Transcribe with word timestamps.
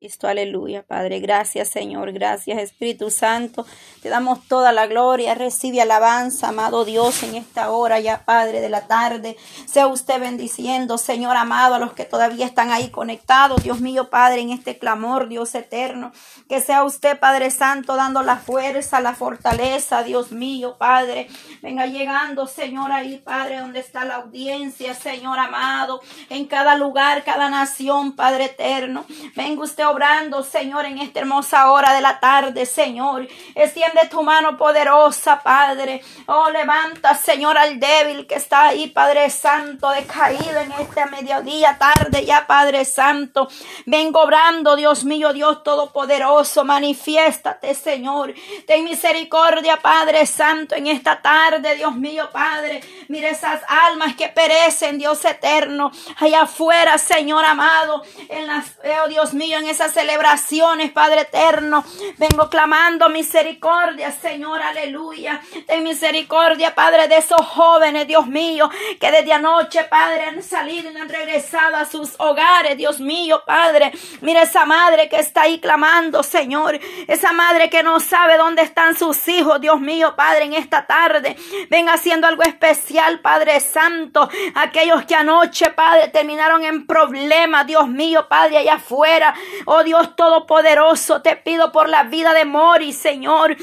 Cristo, 0.00 0.28
aleluya, 0.28 0.84
Padre. 0.84 1.18
Gracias, 1.18 1.70
Señor. 1.70 2.12
Gracias, 2.12 2.60
Espíritu 2.60 3.10
Santo. 3.10 3.66
Te 4.00 4.08
damos 4.08 4.46
toda 4.46 4.70
la 4.70 4.86
gloria. 4.86 5.34
Recibe 5.34 5.80
alabanza, 5.80 6.50
amado 6.50 6.84
Dios, 6.84 7.24
en 7.24 7.34
esta 7.34 7.72
hora 7.72 7.98
ya, 7.98 8.24
Padre, 8.24 8.60
de 8.60 8.68
la 8.68 8.86
tarde. 8.86 9.36
Sea 9.66 9.88
usted 9.88 10.20
bendiciendo, 10.20 10.98
Señor 10.98 11.36
amado, 11.36 11.74
a 11.74 11.78
los 11.80 11.94
que 11.94 12.04
todavía 12.04 12.46
están 12.46 12.70
ahí 12.70 12.90
conectados. 12.90 13.64
Dios 13.64 13.80
mío, 13.80 14.08
Padre, 14.08 14.42
en 14.42 14.50
este 14.50 14.78
clamor, 14.78 15.28
Dios 15.28 15.52
eterno. 15.56 16.12
Que 16.48 16.60
sea 16.60 16.84
usted, 16.84 17.18
Padre 17.18 17.50
Santo, 17.50 17.96
dando 17.96 18.22
la 18.22 18.36
fuerza, 18.36 19.00
la 19.00 19.16
fortaleza, 19.16 20.04
Dios 20.04 20.30
mío, 20.30 20.76
Padre. 20.78 21.26
Venga 21.60 21.86
llegando, 21.86 22.46
Señor, 22.46 22.92
ahí, 22.92 23.16
Padre, 23.16 23.58
donde 23.58 23.80
está 23.80 24.04
la 24.04 24.14
audiencia, 24.18 24.94
Señor 24.94 25.40
amado. 25.40 26.00
En 26.30 26.46
cada 26.46 26.76
lugar, 26.76 27.24
cada 27.24 27.50
nación, 27.50 28.14
Padre 28.14 28.44
eterno. 28.44 29.04
Venga 29.34 29.64
usted 29.64 29.87
obrando, 29.90 30.42
Señor, 30.42 30.84
en 30.86 30.98
esta 30.98 31.20
hermosa 31.20 31.70
hora 31.70 31.92
de 31.94 32.00
la 32.00 32.20
tarde, 32.20 32.66
Señor. 32.66 33.28
Extiende 33.54 34.08
tu 34.10 34.22
mano 34.22 34.56
poderosa, 34.56 35.42
Padre. 35.42 36.02
Oh, 36.26 36.50
levanta, 36.50 37.14
Señor, 37.14 37.56
al 37.58 37.78
débil 37.80 38.26
que 38.26 38.36
está 38.36 38.68
ahí, 38.68 38.88
Padre 38.88 39.30
Santo, 39.30 39.90
decaído 39.90 40.60
en 40.60 40.72
este 40.72 41.06
mediodía, 41.06 41.76
tarde 41.78 42.24
ya, 42.24 42.46
Padre 42.46 42.84
Santo. 42.84 43.48
Vengo 43.86 44.22
obrando, 44.22 44.76
Dios 44.76 45.04
mío, 45.04 45.32
Dios 45.32 45.62
Todopoderoso. 45.62 46.64
Manifiéstate, 46.64 47.74
Señor. 47.74 48.34
Ten 48.66 48.84
misericordia, 48.84 49.76
Padre 49.78 50.26
Santo, 50.26 50.74
en 50.74 50.86
esta 50.86 51.20
tarde, 51.20 51.76
Dios 51.76 51.94
mío, 51.94 52.28
Padre. 52.32 52.80
Mira 53.08 53.30
esas 53.30 53.62
almas 53.68 54.14
que 54.16 54.28
perecen, 54.28 54.98
Dios 54.98 55.24
eterno, 55.24 55.90
allá 56.16 56.42
afuera, 56.42 56.98
Señor 56.98 57.44
amado, 57.44 58.02
en 58.28 58.46
las, 58.46 58.76
oh 59.04 59.08
Dios 59.08 59.34
mío, 59.34 59.58
en 59.58 59.66
esas 59.78 59.92
celebraciones, 59.92 60.90
Padre 60.90 61.20
eterno. 61.20 61.84
Vengo 62.16 62.50
clamando 62.50 63.08
misericordia, 63.08 64.10
Señor, 64.10 64.60
aleluya. 64.60 65.40
Ten 65.68 65.84
misericordia, 65.84 66.74
Padre, 66.74 67.06
de 67.06 67.18
esos 67.18 67.40
jóvenes, 67.46 68.08
Dios 68.08 68.26
mío, 68.26 68.68
que 68.98 69.12
desde 69.12 69.32
anoche, 69.32 69.84
Padre, 69.84 70.24
han 70.24 70.42
salido 70.42 70.90
y 70.90 70.96
han 70.96 71.08
regresado 71.08 71.76
a 71.76 71.84
sus 71.84 72.16
hogares, 72.18 72.76
Dios 72.76 72.98
mío, 72.98 73.44
Padre. 73.46 73.92
Mira 74.20 74.42
esa 74.42 74.64
madre 74.64 75.08
que 75.08 75.20
está 75.20 75.42
ahí 75.42 75.60
clamando, 75.60 76.24
Señor. 76.24 76.80
Esa 77.06 77.30
madre 77.30 77.70
que 77.70 77.84
no 77.84 78.00
sabe 78.00 78.36
dónde 78.36 78.62
están 78.62 78.96
sus 78.96 79.28
hijos, 79.28 79.60
Dios 79.60 79.80
mío, 79.80 80.14
Padre, 80.16 80.46
en 80.46 80.54
esta 80.54 80.86
tarde. 80.86 81.36
Ven 81.70 81.88
haciendo 81.88 82.26
algo 82.26 82.42
especial, 82.42 83.20
Padre 83.20 83.60
Santo. 83.60 84.28
Aquellos 84.56 85.04
que 85.04 85.14
anoche, 85.14 85.70
Padre, 85.70 86.08
terminaron 86.08 86.64
en 86.64 86.84
problemas, 86.84 87.64
Dios 87.64 87.86
mío, 87.86 88.26
Padre, 88.28 88.58
allá 88.58 88.74
afuera. 88.74 89.34
Oh 89.70 89.84
Dios 89.84 90.16
Todopoderoso, 90.16 91.20
te 91.20 91.36
pido 91.36 91.70
por 91.72 91.90
la 91.90 92.04
vida 92.04 92.32
de 92.32 92.46
Mori, 92.46 92.94
Señor. 92.94 93.54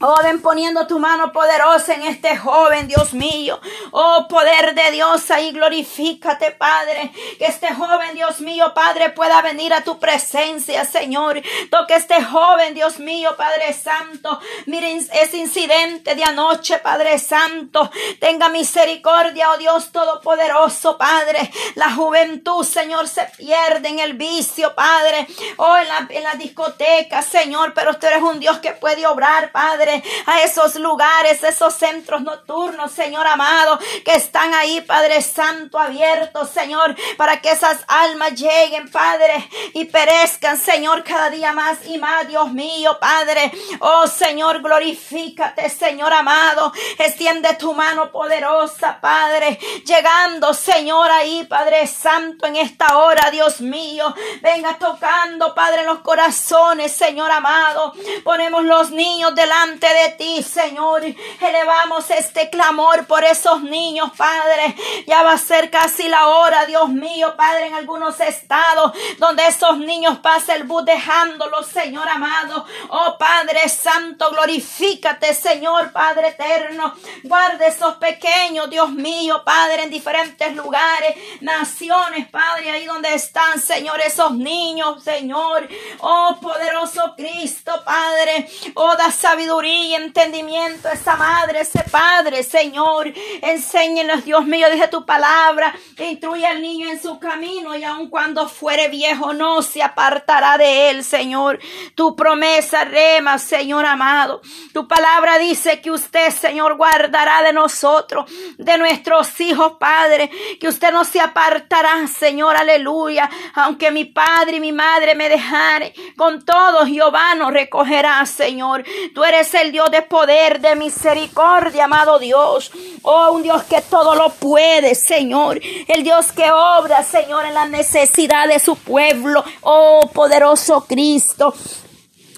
Oh, 0.00 0.16
ven 0.24 0.42
poniendo 0.42 0.88
tu 0.88 0.98
mano 0.98 1.32
poderosa 1.32 1.94
en 1.94 2.02
este 2.02 2.36
joven, 2.36 2.88
Dios 2.88 3.14
mío. 3.14 3.60
Oh, 3.92 4.26
poder 4.28 4.74
de 4.74 4.90
Dios, 4.90 5.30
ahí 5.30 5.52
glorifícate, 5.52 6.50
Padre. 6.50 7.12
Que 7.38 7.46
este 7.46 7.72
joven, 7.72 8.12
Dios 8.12 8.40
mío, 8.40 8.72
Padre, 8.74 9.10
pueda 9.10 9.40
venir 9.40 9.72
a 9.72 9.84
tu 9.84 10.00
presencia, 10.00 10.84
Señor. 10.84 11.40
Toque 11.70 11.94
este 11.94 12.22
joven, 12.24 12.74
Dios 12.74 12.98
mío, 12.98 13.36
Padre 13.36 13.72
Santo. 13.72 14.40
Miren 14.66 14.98
ese 15.12 15.36
incidente 15.36 16.16
de 16.16 16.24
anoche, 16.24 16.78
Padre 16.78 17.20
Santo. 17.20 17.88
Tenga 18.18 18.48
misericordia, 18.48 19.52
oh 19.52 19.58
Dios 19.58 19.92
Todopoderoso, 19.92 20.98
Padre. 20.98 21.52
La 21.76 21.92
juventud, 21.92 22.64
Señor, 22.64 23.06
se 23.06 23.30
pierde 23.36 23.90
en 23.90 24.00
el 24.00 24.14
vicio, 24.14 24.74
Padre. 24.74 25.28
Oh, 25.56 25.76
en 25.76 25.86
la, 25.86 26.06
en 26.10 26.24
la 26.24 26.34
discoteca, 26.34 27.22
Señor. 27.22 27.72
Pero 27.74 27.96
tú 27.96 28.08
eres 28.08 28.22
un 28.22 28.40
Dios 28.40 28.58
que 28.58 28.72
puede 28.72 29.06
obrar, 29.06 29.52
Padre 29.52 29.83
a 30.26 30.42
esos 30.42 30.76
lugares, 30.76 31.42
esos 31.42 31.74
centros 31.74 32.22
nocturnos, 32.22 32.92
Señor 32.92 33.26
amado, 33.26 33.78
que 34.04 34.14
están 34.14 34.54
ahí, 34.54 34.80
Padre 34.80 35.22
Santo, 35.22 35.78
abiertos, 35.78 36.50
Señor, 36.50 36.96
para 37.16 37.40
que 37.40 37.50
esas 37.50 37.84
almas 37.88 38.34
lleguen, 38.34 38.90
Padre, 38.90 39.48
y 39.74 39.84
perezcan, 39.86 40.58
Señor, 40.58 41.04
cada 41.04 41.30
día 41.30 41.52
más 41.52 41.84
y 41.86 41.98
más, 41.98 42.26
Dios 42.28 42.52
mío, 42.52 42.98
Padre. 43.00 43.52
Oh, 43.80 44.06
Señor, 44.06 44.62
glorifícate, 44.62 45.68
Señor 45.68 46.12
amado. 46.12 46.72
Extiende 46.98 47.54
tu 47.54 47.74
mano 47.74 48.10
poderosa, 48.10 48.98
Padre, 49.00 49.58
llegando, 49.84 50.54
Señor, 50.54 51.10
ahí, 51.10 51.44
Padre 51.44 51.86
Santo, 51.86 52.46
en 52.46 52.56
esta 52.56 52.98
hora, 52.98 53.30
Dios 53.30 53.60
mío. 53.60 54.14
Venga 54.42 54.78
tocando, 54.78 55.54
Padre, 55.54 55.84
los 55.84 56.00
corazones, 56.00 56.92
Señor 56.92 57.30
amado. 57.30 57.92
Ponemos 58.22 58.64
los 58.64 58.90
niños 58.90 59.34
delante 59.34 59.73
de 59.80 60.10
ti, 60.16 60.42
Señor. 60.42 61.02
Elevamos 61.04 62.10
este 62.10 62.48
clamor 62.50 63.06
por 63.06 63.24
esos 63.24 63.62
niños, 63.62 64.10
Padre. 64.16 64.76
Ya 65.06 65.22
va 65.22 65.32
a 65.32 65.38
ser 65.38 65.70
casi 65.70 66.08
la 66.08 66.28
hora, 66.28 66.66
Dios 66.66 66.88
mío, 66.88 67.34
Padre, 67.36 67.66
en 67.66 67.74
algunos 67.74 68.20
estados 68.20 68.92
donde 69.18 69.46
esos 69.46 69.78
niños 69.78 70.18
pasan 70.18 70.56
el 70.56 70.64
bus 70.64 70.84
dejándolos, 70.84 71.66
Señor 71.66 72.08
amado. 72.08 72.64
Oh 72.90 73.16
Padre 73.18 73.68
Santo, 73.68 74.30
glorifícate, 74.30 75.34
Señor, 75.34 75.92
Padre 75.92 76.28
eterno. 76.28 76.94
Guarde 77.24 77.66
esos 77.66 77.94
pequeños, 77.96 78.70
Dios 78.70 78.90
mío, 78.90 79.42
Padre, 79.44 79.84
en 79.84 79.90
diferentes 79.90 80.54
lugares, 80.54 81.16
naciones, 81.40 82.28
Padre, 82.30 82.70
ahí 82.70 82.86
donde 82.86 83.12
están, 83.14 83.60
Señor, 83.60 84.00
esos 84.00 84.32
niños, 84.32 85.02
Señor. 85.02 85.68
Oh 86.00 86.36
poderoso 86.40 87.14
Cristo, 87.16 87.82
Padre. 87.84 88.48
Oh, 88.74 88.94
da 88.96 89.10
sabiduría 89.10 89.63
y 89.66 89.94
entendimiento 89.94 90.88
esa 90.88 91.16
madre, 91.16 91.60
ese 91.60 91.82
padre, 91.90 92.42
Señor. 92.42 93.12
Enséñenos, 93.42 94.24
Dios 94.24 94.44
mío, 94.44 94.66
dice 94.70 94.88
tu 94.88 95.04
palabra. 95.06 95.74
Instruye 95.98 96.46
al 96.46 96.60
niño 96.60 96.90
en 96.90 97.00
su 97.00 97.18
camino 97.18 97.76
y 97.76 97.84
aun 97.84 98.08
cuando 98.10 98.48
fuere 98.48 98.88
viejo 98.88 99.32
no 99.32 99.62
se 99.62 99.82
apartará 99.82 100.58
de 100.58 100.90
él, 100.90 101.04
Señor. 101.04 101.58
Tu 101.94 102.14
promesa 102.14 102.84
rema, 102.84 103.38
Señor 103.38 103.86
amado. 103.86 104.40
Tu 104.72 104.86
palabra 104.86 105.38
dice 105.38 105.80
que 105.80 105.90
usted, 105.90 106.30
Señor, 106.30 106.76
guardará 106.76 107.42
de 107.42 107.52
nosotros, 107.52 108.30
de 108.58 108.78
nuestros 108.78 109.40
hijos, 109.40 109.74
Padre, 109.78 110.30
que 110.60 110.68
usted 110.68 110.92
no 110.92 111.04
se 111.04 111.20
apartará, 111.20 112.06
Señor, 112.06 112.56
aleluya. 112.56 113.30
Aunque 113.54 113.90
mi 113.90 114.04
padre 114.04 114.56
y 114.56 114.60
mi 114.60 114.72
madre 114.72 115.14
me 115.14 115.28
dejaren, 115.28 115.92
con 116.16 116.44
todos 116.44 116.88
Jehová 116.88 117.34
nos 117.34 117.52
recogerá, 117.52 118.24
Señor. 118.26 118.84
Tú 119.14 119.24
eres 119.24 119.53
el 119.54 119.72
Dios 119.72 119.90
de 119.90 120.02
poder, 120.02 120.60
de 120.60 120.76
misericordia, 120.76 121.84
amado 121.84 122.18
Dios. 122.18 122.70
Oh, 123.02 123.32
un 123.32 123.42
Dios 123.42 123.62
que 123.64 123.80
todo 123.82 124.14
lo 124.14 124.30
puede, 124.30 124.94
Señor. 124.94 125.60
El 125.88 126.02
Dios 126.02 126.32
que 126.32 126.50
obra, 126.50 127.02
Señor, 127.02 127.46
en 127.46 127.54
la 127.54 127.66
necesidad 127.66 128.48
de 128.48 128.58
su 128.58 128.76
pueblo. 128.76 129.44
Oh, 129.62 130.10
poderoso 130.12 130.84
Cristo 130.86 131.54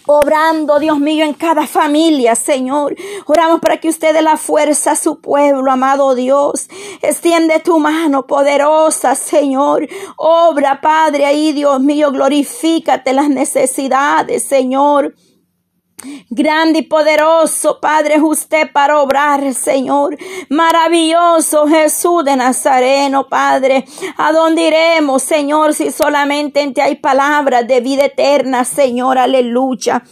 obrando, 0.06 0.78
Dios 0.78 0.98
mío, 0.98 1.24
en 1.24 1.34
cada 1.34 1.66
familia, 1.66 2.34
Señor. 2.34 2.96
Oramos 3.26 3.60
para 3.60 3.78
que 3.78 3.88
usted 3.88 4.14
dé 4.14 4.22
la 4.22 4.36
fuerza 4.36 4.92
a 4.92 4.96
su 4.96 5.20
pueblo, 5.20 5.70
amado 5.70 6.14
Dios. 6.14 6.68
Extiende 7.02 7.60
tu 7.60 7.78
mano 7.78 8.26
poderosa, 8.26 9.14
Señor. 9.14 9.86
Obra, 10.16 10.80
Padre, 10.80 11.26
ahí, 11.26 11.52
Dios 11.52 11.80
mío, 11.80 12.10
glorifícate 12.12 13.12
las 13.12 13.28
necesidades, 13.28 14.44
Señor. 14.44 15.14
Grande 16.28 16.80
y 16.80 16.82
poderoso, 16.82 17.80
Padre, 17.80 18.20
usted 18.20 18.70
para 18.70 19.00
obrar, 19.00 19.54
Señor. 19.54 20.18
Maravilloso 20.50 21.66
Jesús 21.66 22.22
de 22.22 22.36
Nazareno, 22.36 23.28
Padre. 23.28 23.86
¿A 24.18 24.30
dónde 24.32 24.66
iremos, 24.68 25.22
Señor, 25.22 25.72
si 25.72 25.90
solamente 25.90 26.60
en 26.60 26.74
ti 26.74 26.82
hay 26.82 26.96
palabras 26.96 27.66
de 27.66 27.80
vida 27.80 28.04
eterna, 28.04 28.66
Señor? 28.66 29.16
Aleluya. 29.16 30.02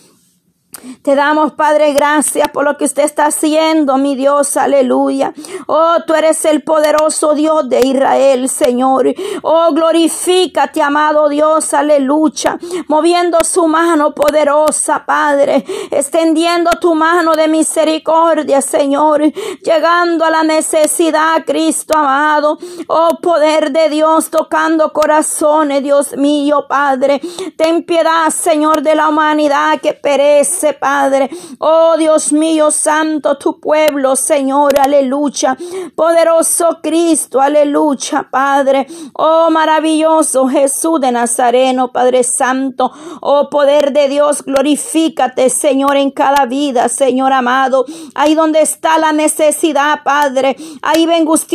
Te 1.03 1.15
damos, 1.15 1.53
Padre, 1.53 1.93
gracias 1.93 2.49
por 2.49 2.65
lo 2.65 2.77
que 2.77 2.85
usted 2.85 3.05
está 3.05 3.27
haciendo, 3.27 3.99
mi 3.99 4.17
Dios, 4.17 4.57
aleluya. 4.57 5.35
Oh, 5.67 5.97
tú 6.07 6.15
eres 6.15 6.45
el 6.47 6.63
poderoso 6.63 7.35
Dios 7.35 7.69
de 7.69 7.81
Israel, 7.83 8.49
Señor. 8.49 9.15
Oh, 9.43 9.73
glorifícate, 9.73 10.81
amado 10.81 11.29
Dios, 11.29 11.75
aleluya. 11.75 12.59
Moviendo 12.89 13.39
su 13.45 13.69
mano 13.69 14.15
poderosa, 14.15 15.05
Padre. 15.05 15.65
Extendiendo 15.91 16.71
tu 16.81 16.95
mano 16.95 17.35
de 17.35 17.49
misericordia, 17.49 18.63
Señor. 18.63 19.23
Llegando 19.63 20.25
a 20.25 20.31
la 20.31 20.43
necesidad, 20.43 21.45
Cristo 21.45 21.99
amado. 21.99 22.59
Oh, 22.87 23.19
poder 23.21 23.73
de 23.73 23.91
Dios, 23.91 24.31
tocando 24.31 24.93
corazones, 24.93 25.83
Dios 25.83 26.17
mío, 26.17 26.65
Padre. 26.69 27.21
Ten 27.57 27.85
piedad, 27.85 28.31
Señor, 28.31 28.83
de 28.83 28.95
la 28.95 29.09
humanidad 29.09 29.81
que 29.81 29.93
perece. 29.93 30.64
Padre. 30.73 31.31
Oh 31.59 31.97
Dios 31.97 32.33
mío, 32.33 32.71
santo, 32.71 33.37
tu 33.39 33.61
pueblo, 33.61 34.17
Señor, 34.17 34.79
aleluya. 34.79 35.57
Poderoso 35.95 36.79
Cristo, 36.83 37.41
aleluya, 37.41 38.29
Padre. 38.31 38.87
Oh 39.15 39.51
maravilloso 39.51 40.49
Jesús 40.49 41.01
de 41.01 41.13
Nazareno, 41.13 41.93
Padre 41.93 42.25
Santo. 42.25 42.91
Oh 43.21 43.49
poder 43.51 43.93
de 43.93 44.09
Dios, 44.09 44.43
glorifícate, 44.43 45.51
Señor, 45.51 45.97
en 45.97 46.11
cada 46.11 46.47
vida, 46.47 46.89
Señor 46.89 47.33
amado. 47.33 47.85
Ahí 48.15 48.35
donde 48.35 48.61
está 48.61 48.99
la 48.99 49.13
necesidad, 49.13 50.01
Padre. 50.05 50.57
Ahí 50.83 51.07
vengo 51.07 51.33
usted 51.33 51.55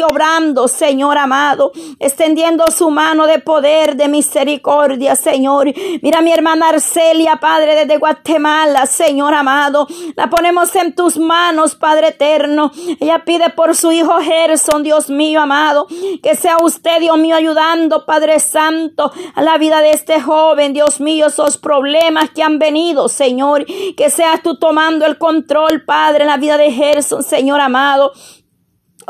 Señor 0.67 1.17
amado, 1.17 1.71
extendiendo 2.00 2.69
su 2.71 2.89
mano 2.89 3.27
de 3.27 3.39
poder, 3.39 3.95
de 3.95 4.07
misericordia, 4.07 5.15
Señor. 5.15 5.67
Mira 6.01 6.21
mi 6.21 6.31
hermana 6.31 6.69
Arcelia, 6.69 7.38
Padre, 7.38 7.75
desde 7.75 7.97
Guatemala, 7.97 8.85
Señor 8.99 9.33
amado. 9.33 9.87
La 10.17 10.29
ponemos 10.29 10.75
en 10.75 10.93
tus 10.93 11.17
manos, 11.17 11.75
Padre 11.75 12.09
eterno. 12.09 12.69
Ella 12.99 13.23
pide 13.23 13.49
por 13.49 13.73
su 13.73 13.93
hijo 13.93 14.19
Gerson, 14.19 14.83
Dios 14.83 15.09
mío 15.09 15.39
amado, 15.39 15.87
que 16.21 16.35
sea 16.35 16.57
usted, 16.61 16.99
Dios 16.99 17.17
mío, 17.17 17.37
ayudando, 17.37 18.05
Padre 18.05 18.41
Santo, 18.41 19.13
a 19.35 19.41
la 19.41 19.57
vida 19.57 19.79
de 19.79 19.91
este 19.91 20.19
joven, 20.19 20.73
Dios 20.73 20.99
mío, 20.99 21.27
esos 21.27 21.57
problemas 21.57 22.31
que 22.31 22.43
han 22.43 22.59
venido, 22.59 23.07
Señor. 23.07 23.65
Que 23.95 24.09
seas 24.09 24.43
tú 24.43 24.59
tomando 24.59 25.05
el 25.05 25.17
control, 25.17 25.85
Padre, 25.85 26.23
en 26.23 26.29
la 26.29 26.37
vida 26.37 26.57
de 26.57 26.69
Gerson, 26.69 27.23
Señor 27.23 27.61
amado. 27.61 28.11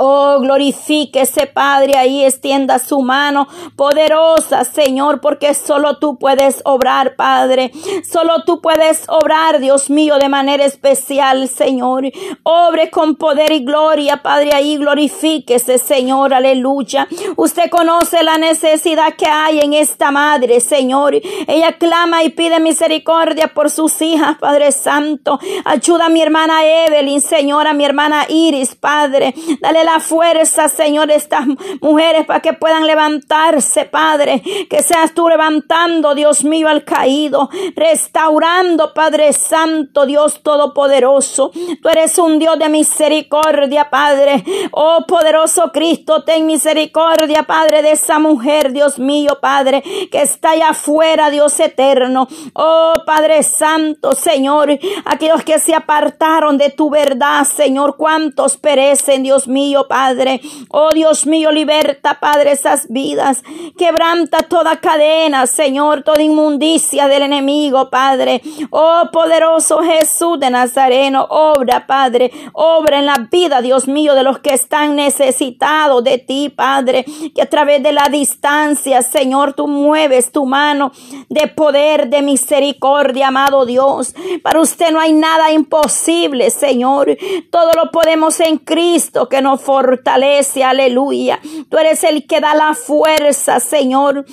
Oh, 0.02 0.40
glorifíquese, 0.40 1.48
Padre, 1.48 1.98
ahí 1.98 2.24
extienda 2.24 2.80
su 2.80 3.02
mano 3.02 3.50
poderosa, 3.76 4.64
Señor, 4.64 5.20
porque 5.20 5.54
solo 5.54 5.98
tú 5.98 6.18
puedes 6.18 6.62
obrar, 6.64 7.18
Padre. 7.18 7.74
Solo 8.10 8.44
tú 8.46 8.62
puedes 8.62 9.04
obrar, 9.10 9.60
Dios 9.60 9.90
mío, 9.90 10.18
de 10.18 10.30
manera 10.30 10.64
especial, 10.64 11.50
Señor. 11.50 12.06
Obre 12.44 12.90
con 12.90 13.16
poder 13.16 13.52
y 13.52 13.66
gloria, 13.66 14.24
Padre, 14.24 14.54
ahí 14.54 14.78
glorifíquese, 14.78 15.78
Señor, 15.78 16.34
aleluya. 16.34 17.06
Usted 17.36 17.70
conoce 17.70 18.24
la 18.24 18.38
necesidad 18.38 19.16
que 19.18 19.28
hay 19.28 19.60
en 19.60 19.74
esta 19.74 20.12
madre, 20.12 20.62
Señor. 20.62 21.16
Ella 21.46 21.78
clama 21.78 22.24
y 22.24 22.30
pide 22.30 22.62
misericordia 22.62 23.50
por 23.54 23.70
sus 23.70 24.02
hijas, 24.02 24.38
Padre 24.38 24.72
Santo. 24.72 25.40
Ayuda 25.66 26.06
a 26.06 26.10
mi 26.10 26.22
hermana 26.22 26.64
Evelyn, 26.64 27.20
Señor, 27.20 27.68
a 27.68 27.74
mi 27.74 27.84
hermana 27.84 28.26
Iris, 28.30 28.76
Padre. 28.76 29.34
Dale 29.60 29.89
la 29.92 30.00
fuerza, 30.00 30.70
Señor, 30.70 31.10
estas 31.10 31.46
mujeres 31.82 32.26
para 32.28 32.42
que 32.42 32.54
puedan 32.54 32.86
levantarse, 32.86 33.86
Padre. 33.86 34.42
Que 34.70 34.84
seas 34.84 35.14
tú 35.14 35.28
levantando, 35.28 36.14
Dios 36.14 36.44
mío, 36.44 36.68
al 36.68 36.84
caído, 36.84 37.50
restaurando, 37.76 38.94
Padre 38.94 39.34
Santo, 39.34 40.06
Dios 40.06 40.44
Todopoderoso. 40.44 41.52
Tú 41.82 41.90
eres 41.90 42.18
un 42.20 42.38
Dios 42.38 42.60
de 42.60 42.70
misericordia, 42.70 43.90
Padre. 43.90 44.44
Oh, 44.72 45.06
poderoso 45.08 45.72
Cristo, 45.72 46.24
ten 46.24 46.46
misericordia, 46.46 47.44
Padre, 47.44 47.82
de 47.82 47.92
esa 47.94 48.20
mujer, 48.20 48.72
Dios 48.72 49.00
mío, 49.00 49.40
Padre, 49.42 49.82
que 50.12 50.22
está 50.22 50.52
allá 50.52 50.70
afuera, 50.70 51.32
Dios 51.32 51.60
eterno. 51.60 52.28
Oh, 52.54 52.94
Padre 53.06 53.42
Santo, 53.42 54.14
Señor, 54.14 54.78
aquellos 55.06 55.44
que 55.44 55.58
se 55.58 55.74
apartaron 55.74 56.58
de 56.60 56.70
tu 56.70 56.90
verdad, 56.92 57.44
Señor, 57.46 57.98
cuántos 57.98 58.58
perecen, 58.58 59.24
Dios 59.24 59.48
mío. 59.48 59.79
Padre. 59.88 60.42
Oh 60.70 60.90
Dios 60.92 61.26
mío, 61.26 61.52
liberta, 61.52 62.20
Padre, 62.20 62.52
esas 62.52 62.88
vidas. 62.90 63.44
Quebranta 63.78 64.40
toda 64.40 64.78
cadena, 64.78 65.48
Señor, 65.48 66.04
toda 66.04 66.22
inmundicia 66.22 67.08
del 67.08 67.24
enemigo, 67.24 67.90
Padre. 67.90 68.42
Oh 68.70 69.04
poderoso 69.12 69.80
Jesús 69.84 70.40
de 70.40 70.50
Nazareno, 70.50 71.28
obra, 71.30 71.86
Padre, 71.88 72.32
obra 72.54 73.00
en 73.00 73.06
la 73.06 73.28
vida, 73.32 73.62
Dios 73.62 73.88
mío, 73.88 74.16
de 74.16 74.24
los 74.24 74.40
que 74.40 74.54
están 74.54 74.96
necesitados 74.96 76.04
de 76.04 76.18
ti, 76.18 76.50
Padre. 76.50 77.06
Que 77.34 77.42
a 77.42 77.50
través 77.50 77.82
de 77.84 77.92
la 77.92 78.08
distancia, 78.12 79.02
Señor, 79.02 79.54
tú 79.54 79.68
mueves 79.68 80.32
tu 80.32 80.46
mano 80.46 80.92
de 81.30 81.48
poder, 81.48 82.10
de 82.10 82.22
misericordia, 82.22 83.28
amado 83.28 83.66
Dios. 83.66 84.14
Para 84.44 84.60
usted 84.60 84.92
no 84.92 85.00
hay 85.00 85.14
nada 85.14 85.52
imposible, 85.52 86.50
Señor. 86.50 87.18
Todo 87.50 87.72
lo 87.74 87.92
podemos 87.92 88.40
en 88.40 88.58
Cristo 88.58 89.30
que 89.30 89.42
nos 89.42 89.62
fortalece, 89.70 90.64
aleluya. 90.64 91.40
Tú 91.70 91.78
eres 91.78 92.04
el 92.04 92.26
que 92.26 92.42
da 92.42 92.56
la 92.56 92.74
fuerza, 92.74 93.60
Señor. 93.60 94.26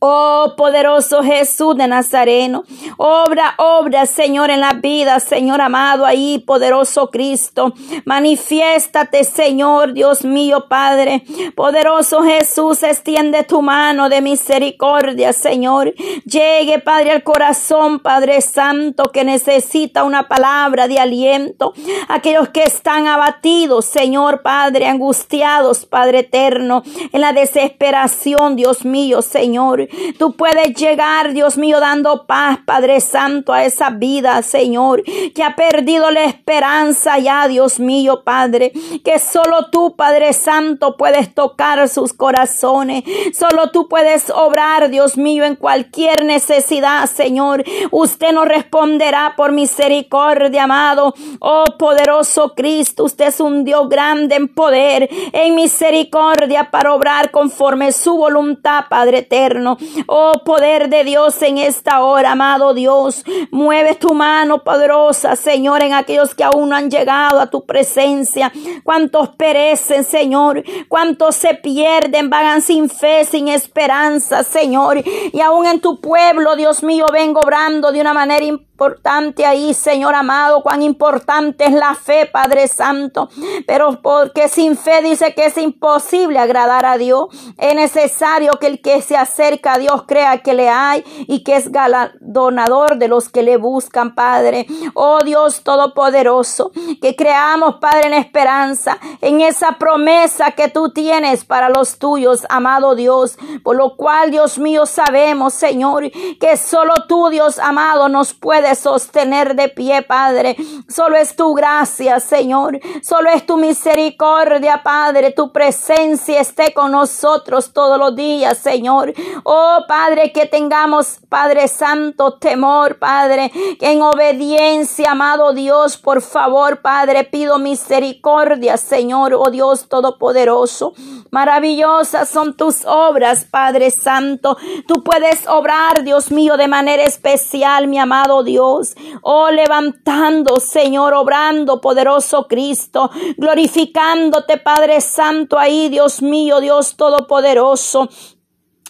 Oh 0.00 0.54
poderoso 0.56 1.24
Jesús 1.24 1.76
de 1.76 1.88
Nazareno, 1.88 2.62
obra, 2.98 3.54
obra, 3.58 4.06
Señor, 4.06 4.48
en 4.48 4.60
la 4.60 4.74
vida, 4.74 5.18
Señor 5.18 5.60
amado, 5.60 6.06
ahí, 6.06 6.38
poderoso 6.38 7.10
Cristo. 7.10 7.72
Manifiéstate, 8.04 9.24
Señor, 9.24 9.94
Dios 9.94 10.24
mío, 10.24 10.66
Padre. 10.68 11.24
Poderoso 11.56 12.22
Jesús, 12.22 12.84
extiende 12.84 13.42
tu 13.42 13.60
mano 13.60 14.08
de 14.08 14.20
misericordia, 14.20 15.32
Señor. 15.32 15.92
Llegue, 16.24 16.78
Padre, 16.78 17.10
al 17.10 17.24
corazón, 17.24 17.98
Padre 17.98 18.40
Santo, 18.40 19.10
que 19.12 19.24
necesita 19.24 20.04
una 20.04 20.28
palabra 20.28 20.86
de 20.86 21.00
aliento. 21.00 21.72
Aquellos 22.08 22.50
que 22.50 22.62
están 22.62 23.08
abatidos, 23.08 23.86
Señor, 23.86 24.42
Padre, 24.42 24.86
angustiados, 24.86 25.86
Padre 25.86 26.20
eterno, 26.20 26.84
en 27.12 27.20
la 27.20 27.32
desesperación, 27.32 28.54
Dios 28.54 28.84
mío, 28.84 29.22
Señor. 29.22 29.87
Tú 30.18 30.34
puedes 30.34 30.74
llegar, 30.74 31.32
Dios 31.32 31.56
mío, 31.56 31.80
dando 31.80 32.26
paz, 32.26 32.58
Padre 32.64 33.00
Santo, 33.00 33.52
a 33.52 33.64
esa 33.64 33.90
vida, 33.90 34.42
Señor, 34.42 35.02
que 35.04 35.42
ha 35.42 35.56
perdido 35.56 36.10
la 36.10 36.24
esperanza 36.24 37.18
ya, 37.18 37.48
Dios 37.48 37.80
mío, 37.80 38.22
Padre, 38.24 38.72
que 39.04 39.18
solo 39.18 39.70
tú, 39.70 39.96
Padre 39.96 40.32
Santo, 40.32 40.96
puedes 40.96 41.34
tocar 41.34 41.88
sus 41.88 42.12
corazones. 42.12 43.04
Solo 43.32 43.70
tú 43.70 43.88
puedes 43.88 44.30
obrar, 44.30 44.90
Dios 44.90 45.16
mío, 45.16 45.44
en 45.44 45.56
cualquier 45.56 46.24
necesidad, 46.24 47.06
Señor. 47.06 47.64
Usted 47.90 48.32
nos 48.32 48.46
responderá 48.46 49.34
por 49.36 49.52
misericordia, 49.52 50.64
amado. 50.64 51.14
Oh, 51.40 51.64
poderoso 51.78 52.54
Cristo, 52.54 53.04
usted 53.04 53.28
es 53.28 53.40
un 53.40 53.64
Dios 53.64 53.88
grande 53.88 54.34
en 54.36 54.48
poder, 54.48 55.08
en 55.32 55.54
misericordia 55.54 56.70
para 56.70 56.92
obrar 56.94 57.30
conforme 57.30 57.92
su 57.92 58.16
voluntad, 58.16 58.84
Padre 58.88 59.18
eterno. 59.18 59.77
Oh 60.06 60.42
poder 60.44 60.88
de 60.88 61.04
Dios 61.04 61.40
en 61.42 61.58
esta 61.58 62.02
hora, 62.02 62.32
amado 62.32 62.74
Dios. 62.74 63.24
Mueve 63.50 63.94
tu 63.94 64.14
mano 64.14 64.64
poderosa, 64.64 65.36
Señor, 65.36 65.82
en 65.82 65.92
aquellos 65.92 66.34
que 66.34 66.44
aún 66.44 66.70
no 66.70 66.76
han 66.76 66.90
llegado 66.90 67.40
a 67.40 67.50
tu 67.50 67.64
presencia. 67.64 68.52
Cuántos 68.84 69.30
perecen, 69.30 70.04
Señor. 70.04 70.62
Cuántos 70.88 71.36
se 71.36 71.54
pierden, 71.54 72.30
vagan 72.30 72.62
sin 72.62 72.88
fe, 72.88 73.24
sin 73.24 73.48
esperanza, 73.48 74.42
Señor. 74.42 75.02
Y 75.32 75.40
aún 75.40 75.66
en 75.66 75.80
tu 75.80 76.00
pueblo, 76.00 76.56
Dios 76.56 76.82
mío, 76.82 77.06
vengo 77.12 77.40
obrando 77.40 77.92
de 77.92 78.00
una 78.00 78.14
manera 78.14 78.44
importante 78.44 79.44
ahí, 79.44 79.74
Señor 79.74 80.14
amado, 80.14 80.62
cuán 80.62 80.82
importante 80.82 81.64
es 81.64 81.72
la 81.72 81.94
fe, 81.94 82.26
Padre 82.26 82.68
Santo. 82.68 83.28
Pero 83.66 84.00
porque 84.00 84.48
sin 84.48 84.76
fe 84.76 85.02
dice 85.02 85.34
que 85.34 85.46
es 85.46 85.58
imposible 85.58 86.38
agradar 86.38 86.86
a 86.86 86.96
Dios. 86.96 87.26
Es 87.58 87.74
necesario 87.74 88.52
que 88.60 88.68
el 88.68 88.80
que 88.80 89.02
se 89.02 89.16
acerca 89.16 89.67
Dios 89.76 90.04
crea 90.06 90.38
que 90.38 90.54
le 90.54 90.70
hay 90.70 91.04
y 91.26 91.44
que 91.44 91.56
es 91.56 91.70
galardonador 91.70 92.96
de 92.96 93.08
los 93.08 93.28
que 93.28 93.42
le 93.42 93.56
buscan, 93.56 94.14
Padre. 94.14 94.66
Oh 94.94 95.18
Dios 95.24 95.62
Todopoderoso, 95.62 96.70
que 97.02 97.14
creamos, 97.16 97.76
Padre, 97.76 98.06
en 98.06 98.14
esperanza, 98.14 98.98
en 99.20 99.40
esa 99.40 99.72
promesa 99.72 100.52
que 100.52 100.68
tú 100.68 100.90
tienes 100.90 101.44
para 101.44 101.68
los 101.68 101.98
tuyos, 101.98 102.46
amado 102.48 102.94
Dios. 102.94 103.36
Por 103.62 103.76
lo 103.76 103.96
cual, 103.96 104.30
Dios 104.30 104.58
mío, 104.58 104.86
sabemos, 104.86 105.54
Señor, 105.54 106.10
que 106.40 106.56
solo 106.56 106.94
tú, 107.08 107.28
Dios 107.28 107.58
amado, 107.58 108.08
nos 108.08 108.32
puedes 108.34 108.78
sostener 108.78 109.56
de 109.56 109.68
pie, 109.68 110.02
Padre. 110.02 110.56
Solo 110.88 111.16
es 111.16 111.36
tu 111.36 111.54
gracia, 111.54 112.20
Señor. 112.20 112.78
Solo 113.02 113.30
es 113.30 113.44
tu 113.44 113.56
misericordia, 113.56 114.82
Padre. 114.82 115.32
Tu 115.32 115.52
presencia 115.52 116.40
esté 116.40 116.72
con 116.72 116.92
nosotros 116.92 117.72
todos 117.72 117.98
los 117.98 118.14
días, 118.14 118.58
Señor. 118.58 119.12
Oh, 119.44 119.57
Padre, 119.86 120.32
que 120.32 120.46
tengamos, 120.46 121.18
Padre 121.28 121.68
Santo, 121.68 122.34
temor, 122.34 122.98
Padre. 122.98 123.50
Que 123.78 123.92
en 123.92 124.02
obediencia, 124.02 125.12
amado 125.12 125.52
Dios, 125.52 125.96
por 125.96 126.22
favor, 126.22 126.80
Padre, 126.80 127.24
pido 127.24 127.58
misericordia, 127.58 128.76
Señor, 128.76 129.34
oh 129.34 129.50
Dios 129.50 129.88
Todopoderoso. 129.88 130.94
Maravillosas 131.30 132.28
son 132.28 132.56
tus 132.56 132.84
obras, 132.84 133.44
Padre 133.44 133.90
Santo. 133.90 134.56
Tú 134.86 135.02
puedes 135.02 135.46
obrar, 135.48 136.04
Dios 136.04 136.30
mío, 136.30 136.56
de 136.56 136.68
manera 136.68 137.04
especial, 137.04 137.88
mi 137.88 137.98
amado 137.98 138.42
Dios. 138.42 138.94
Oh, 139.22 139.50
levantando, 139.50 140.60
Señor, 140.60 141.14
obrando, 141.14 141.80
poderoso 141.80 142.46
Cristo, 142.48 143.10
glorificándote, 143.36 144.58
Padre 144.58 145.00
Santo, 145.00 145.58
ahí, 145.58 145.88
Dios 145.88 146.22
mío, 146.22 146.60
Dios 146.60 146.96
Todopoderoso. 146.96 148.08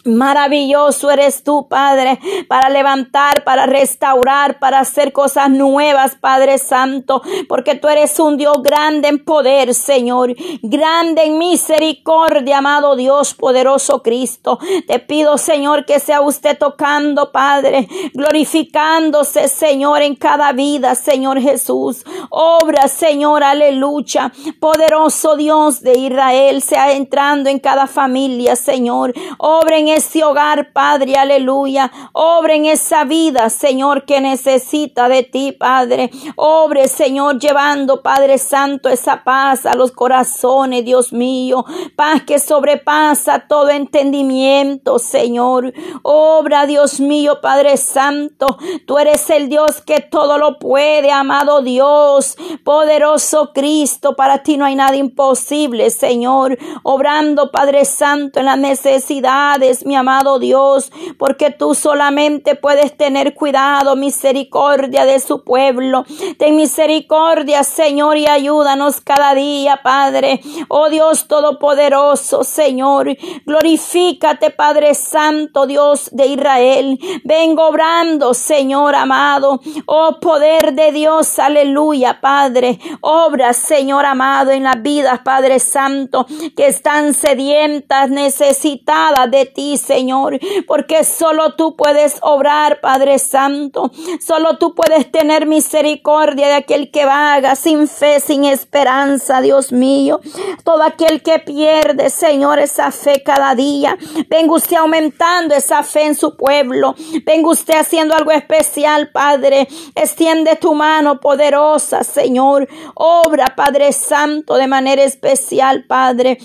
Maravilloso 0.08 1.10
eres 1.10 1.42
tú, 1.42 1.68
Padre, 1.68 2.18
para 2.48 2.68
levantar, 2.68 3.44
para 3.44 3.66
restaurar, 3.66 4.58
para 4.58 4.80
hacer 4.80 5.12
cosas 5.12 5.50
nuevas, 5.50 6.16
Padre 6.16 6.58
Santo, 6.58 7.22
porque 7.48 7.74
tú 7.74 7.88
eres 7.88 8.18
un 8.18 8.36
Dios 8.36 8.62
grande 8.62 9.08
en 9.08 9.24
poder, 9.24 9.74
Señor, 9.74 10.34
grande 10.62 11.24
en 11.24 11.38
misericordia, 11.38 12.58
amado 12.58 12.96
Dios 12.96 13.34
poderoso 13.34 14.02
Cristo. 14.02 14.58
Te 14.86 14.98
pido, 14.98 15.38
Señor, 15.38 15.84
que 15.84 16.00
sea 16.00 16.20
usted 16.20 16.58
tocando, 16.58 17.30
Padre, 17.32 17.88
glorificándose, 18.14 19.48
Señor, 19.48 20.02
en 20.02 20.16
cada 20.16 20.52
vida, 20.52 20.94
Señor 20.94 21.40
Jesús. 21.40 22.04
Obra, 22.30 22.88
Señor, 22.88 23.42
aleluya. 23.42 24.32
Poderoso 24.60 25.36
Dios 25.36 25.80
de 25.80 25.98
Israel, 25.98 26.62
sea 26.62 26.92
entrando 26.92 27.50
en 27.50 27.58
cada 27.58 27.86
familia, 27.86 28.56
Señor. 28.56 29.12
Obra 29.38 29.78
en 29.78 29.88
ese 29.99 30.25
hogar, 30.25 30.73
Padre, 30.73 31.17
aleluya. 31.17 31.90
Obre 32.12 32.57
en 32.57 32.67
esa 32.67 33.05
vida, 33.05 33.50
Señor, 33.50 34.05
que 34.05 34.21
necesita 34.21 35.09
de 35.09 35.23
ti, 35.23 35.52
Padre. 35.52 36.11
Obre, 36.37 36.88
Señor, 36.88 37.38
llevando, 37.38 38.02
Padre 38.02 38.38
Santo, 38.38 38.88
esa 38.88 39.25
paz 39.25 39.67
a 39.67 39.75
los 39.75 39.93
corazones, 39.93 40.85
Dios 40.85 41.12
mío. 41.12 41.64
Paz 41.97 42.23
que 42.23 42.38
sobrepasa 42.38 43.47
todo 43.49 43.71
entendimiento, 43.71 44.99
Señor. 44.99 45.73
Obra, 46.02 46.67
Dios 46.67 47.00
mío, 47.00 47.40
Padre 47.40 47.76
Santo. 47.76 48.47
Tú 48.87 48.99
eres 48.99 49.28
el 49.31 49.49
Dios 49.49 49.81
que 49.81 50.00
todo 50.00 50.38
lo 50.38 50.59
puede, 50.59 51.11
amado 51.11 51.62
Dios. 51.62 52.37
Poderoso 52.64 53.52
Cristo, 53.52 54.14
para 54.17 54.43
ti 54.43 54.57
no 54.57 54.64
hay 54.64 54.75
nada 54.75 54.97
imposible, 54.97 55.90
Señor. 55.90 56.57
Obrando, 56.83 57.50
Padre 57.50 57.85
Santo, 57.85 58.40
en 58.40 58.47
las 58.47 58.59
necesidades, 58.59 59.85
mi 59.88 59.97
amado 59.97 60.38
Dios, 60.38 60.92
porque 61.18 61.50
tú 61.50 61.75
solamente 61.75 62.54
puedes 62.54 62.97
tener 62.97 63.35
cuidado, 63.35 63.97
misericordia 63.97 65.07
de 65.07 65.18
su 65.18 65.42
pueblo. 65.42 66.04
Ten 66.38 66.54
misericordia, 66.57 67.64
Señor, 67.64 68.18
y 68.18 68.26
ayúdanos 68.26 69.00
cada 69.00 69.35
día, 69.35 69.80
Padre. 69.83 70.40
Oh 70.68 70.90
Dios 70.90 71.26
Todopoderoso, 71.26 72.45
Señor. 72.45 73.16
Glorifícate, 73.47 74.50
Padre 74.50 74.95
Santo, 74.95 75.66
Dios 75.66 76.11
de 76.12 76.26
Israel. 76.26 76.99
Vengo 77.25 77.68
obrando, 77.68 78.35
Señor 78.35 78.95
amado. 78.95 79.61
Oh 79.87 80.18
poder 80.21 80.75
de 80.75 80.92
Dios, 80.92 81.38
aleluya, 81.38 82.21
Padre. 82.21 82.78
Obra, 83.00 83.54
Señor 83.54 84.04
amado, 84.04 84.50
en 84.50 84.64
las 84.64 84.83
vidas, 84.83 85.21
Padre 85.25 85.59
Santo, 85.59 86.26
que 86.54 86.66
están 86.66 87.14
sedientas, 87.14 88.11
necesitadas 88.11 89.30
de 89.30 89.47
Señor, 89.76 90.38
porque 90.66 91.04
solo 91.04 91.54
tú 91.54 91.76
puedes 91.76 92.16
obrar, 92.22 92.80
Padre 92.80 93.18
Santo. 93.18 93.90
Solo 94.20 94.58
tú 94.58 94.75
puedes 94.75 95.10
tener 95.10 95.46
misericordia 95.46 96.48
de 96.48 96.54
aquel 96.54 96.90
que 96.90 97.04
vaga 97.04 97.56
sin 97.56 97.88
fe, 97.88 98.20
sin 98.20 98.44
esperanza, 98.44 99.40
Dios 99.40 99.72
mío. 99.72 100.20
Todo 100.64 100.82
aquel 100.82 101.22
que 101.22 101.38
pierde, 101.38 102.10
Señor, 102.10 102.58
esa 102.58 102.90
fe 102.90 103.22
cada 103.22 103.54
día. 103.54 103.96
Venga 104.28 104.54
usted 104.54 104.76
aumentando 104.76 105.54
esa 105.54 105.82
fe 105.82 106.06
en 106.06 106.14
su 106.14 106.37
pueblo. 106.37 106.94
Venga 107.25 107.50
usted 107.50 107.75
haciendo 107.75 108.14
algo 108.14 108.30
especial, 108.30 109.10
Padre. 109.10 109.68
Extiende 109.94 110.56
tu 110.56 110.75
mano 110.75 111.20
poderosa, 111.20 112.04
Señor. 112.04 112.68
Obra, 112.94 113.46
Padre 113.56 113.92
Santo, 113.92 114.54
de 114.54 114.66
manera 114.66 115.02
especial, 115.02 115.84
Padre. 115.87 116.38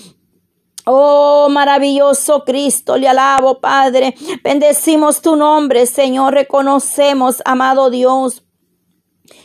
Oh, 0.86 1.48
maravilloso 1.50 2.44
Cristo, 2.44 2.96
le 2.96 3.08
alabo, 3.08 3.60
Padre. 3.60 4.14
Bendecimos 4.42 5.22
tu 5.22 5.34
nombre, 5.34 5.86
Señor. 5.86 6.34
Reconocemos, 6.34 7.40
amado 7.46 7.88
Dios, 7.88 8.44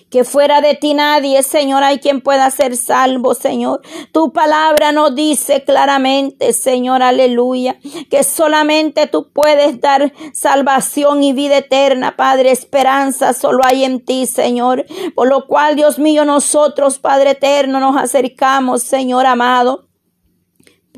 que 0.10 0.24
fuera 0.24 0.60
de 0.60 0.76
ti 0.76 0.94
nadie, 0.94 1.44
Señor, 1.44 1.84
hay 1.84 2.00
quien 2.00 2.22
pueda 2.22 2.50
ser 2.52 2.76
salvo, 2.76 3.36
Señor. 3.36 3.82
Tu 4.12 4.34
palabra 4.34 4.92
nos 4.92 5.16
dice 5.16 5.64
claramente, 5.64 6.52
Señor, 6.52 7.04
aleluya, 7.04 7.78
que 8.10 8.24
solamente 8.24 9.08
tú 9.08 9.32
puedes 9.32 9.80
dar 9.80 10.12
salvación 10.34 11.24
y 11.24 11.34
vida 11.34 11.60
eterna, 11.60 12.16
Padre. 12.18 12.52
Esperanza 12.52 13.34
solo 13.34 13.62
hay 13.64 13.86
en 13.86 14.04
ti, 14.04 14.26
Señor. 14.26 14.86
Por 15.16 15.28
lo 15.28 15.46
cual, 15.48 15.76
Dios 15.76 16.00
mío, 16.00 16.26
nosotros, 16.26 17.00
Padre 17.00 17.32
eterno, 17.32 17.80
nos 17.80 17.96
acercamos, 17.96 18.84
Señor 18.84 19.26
amado 19.26 19.89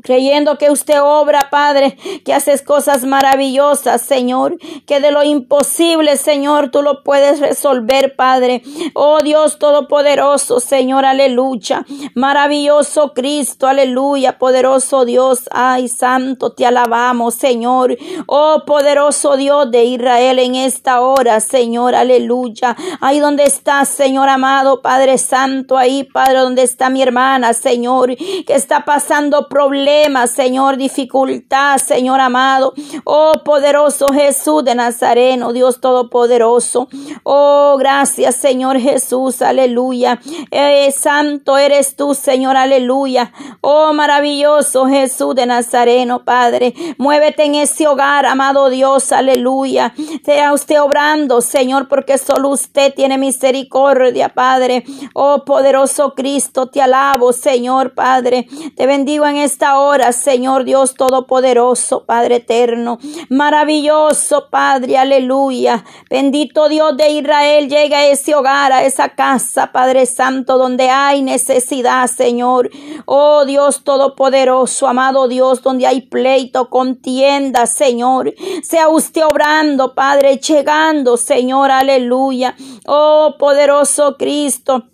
creyendo 0.02 0.58
que 0.58 0.70
usted 0.70 1.00
obra, 1.02 1.48
Padre, 1.50 1.96
que 2.24 2.32
haces 2.32 2.62
cosas 2.62 3.04
maravillosas, 3.04 4.02
Señor, 4.02 4.58
que 4.86 5.00
de 5.00 5.10
lo 5.10 5.22
imposible, 5.22 6.16
Señor, 6.16 6.70
tú 6.70 6.82
lo 6.82 7.02
puedes 7.02 7.40
resolver, 7.40 8.16
Padre. 8.16 8.62
Oh 8.94 9.18
Dios 9.22 9.58
Todopoderoso, 9.58 10.60
Señor, 10.60 11.04
aleluya. 11.04 11.84
Maravilloso 12.14 13.12
Cristo, 13.12 13.68
aleluya. 13.68 14.38
Poderoso 14.38 15.04
Dios, 15.04 15.48
ay, 15.52 15.88
santo, 15.88 16.52
te 16.52 16.66
alabamos, 16.66 17.34
Señor. 17.34 17.96
Oh 18.26 18.62
poderoso 18.66 19.36
Dios 19.36 19.70
de 19.70 19.84
Israel 19.84 20.38
en 20.38 20.54
esta 20.54 21.00
hora, 21.00 21.40
Señor, 21.40 21.94
aleluya. 21.94 22.76
Ahí 23.00 23.20
donde 23.20 23.44
está, 23.44 23.84
Señor 23.84 24.28
amado, 24.28 24.82
Padre 24.82 25.18
Santo, 25.18 25.76
ahí, 25.76 26.04
Padre, 26.04 26.38
donde 26.38 26.62
está 26.62 26.90
mi 26.90 27.02
hermana, 27.02 27.52
Señor, 27.52 28.16
que 28.16 28.54
está 28.54 28.84
pasando 28.84 29.48
problemas 29.48 29.81
Señor, 30.26 30.76
dificultad, 30.76 31.78
Señor 31.78 32.20
amado. 32.20 32.74
Oh, 33.04 33.32
poderoso 33.44 34.08
Jesús 34.12 34.64
de 34.64 34.74
Nazareno, 34.74 35.52
Dios 35.52 35.80
Todopoderoso. 35.80 36.88
Oh, 37.24 37.76
gracias, 37.78 38.36
Señor 38.36 38.78
Jesús, 38.78 39.42
aleluya. 39.42 40.20
Eh, 40.50 40.92
santo 40.92 41.58
eres 41.58 41.96
tú, 41.96 42.14
Señor, 42.14 42.56
aleluya. 42.56 43.32
Oh, 43.60 43.92
maravilloso 43.92 44.86
Jesús 44.86 45.34
de 45.34 45.46
Nazareno, 45.46 46.24
Padre. 46.24 46.74
Muévete 46.98 47.44
en 47.44 47.56
ese 47.56 47.86
hogar, 47.86 48.26
amado 48.26 48.70
Dios, 48.70 49.12
aleluya. 49.12 49.94
Sea 50.24 50.52
usted 50.52 50.80
obrando, 50.80 51.40
Señor, 51.40 51.88
porque 51.88 52.18
solo 52.18 52.50
usted 52.50 52.94
tiene 52.94 53.18
misericordia, 53.18 54.28
Padre. 54.28 54.84
Oh, 55.14 55.44
poderoso 55.44 56.14
Cristo, 56.14 56.66
te 56.66 56.80
alabo, 56.80 57.32
Señor, 57.32 57.94
Padre. 57.94 58.46
Te 58.76 58.86
bendigo 58.86 59.26
en 59.26 59.36
esta 59.36 59.71
hora 59.78 60.12
Señor 60.12 60.64
Dios 60.64 60.94
Todopoderoso, 60.94 62.04
Padre 62.04 62.36
eterno, 62.36 62.98
maravilloso 63.28 64.48
Padre, 64.50 64.98
aleluya. 64.98 65.84
Bendito 66.08 66.68
Dios 66.68 66.96
de 66.96 67.10
Israel, 67.10 67.68
llega 67.68 67.98
a 67.98 68.06
ese 68.06 68.34
hogar, 68.34 68.72
a 68.72 68.84
esa 68.84 69.10
casa, 69.10 69.72
Padre 69.72 70.06
Santo, 70.06 70.58
donde 70.58 70.88
hay 70.88 71.22
necesidad, 71.22 72.06
Señor. 72.06 72.70
Oh 73.06 73.44
Dios 73.44 73.84
Todopoderoso, 73.84 74.86
amado 74.86 75.28
Dios, 75.28 75.62
donde 75.62 75.86
hay 75.86 76.02
pleito, 76.02 76.70
contienda, 76.70 77.66
Señor. 77.66 78.34
Sea 78.62 78.88
usted 78.88 79.24
obrando, 79.24 79.94
Padre, 79.94 80.38
llegando, 80.38 81.16
Señor, 81.16 81.70
aleluya. 81.70 82.54
Oh 82.86 83.34
poderoso 83.38 84.16
Cristo. 84.16 84.91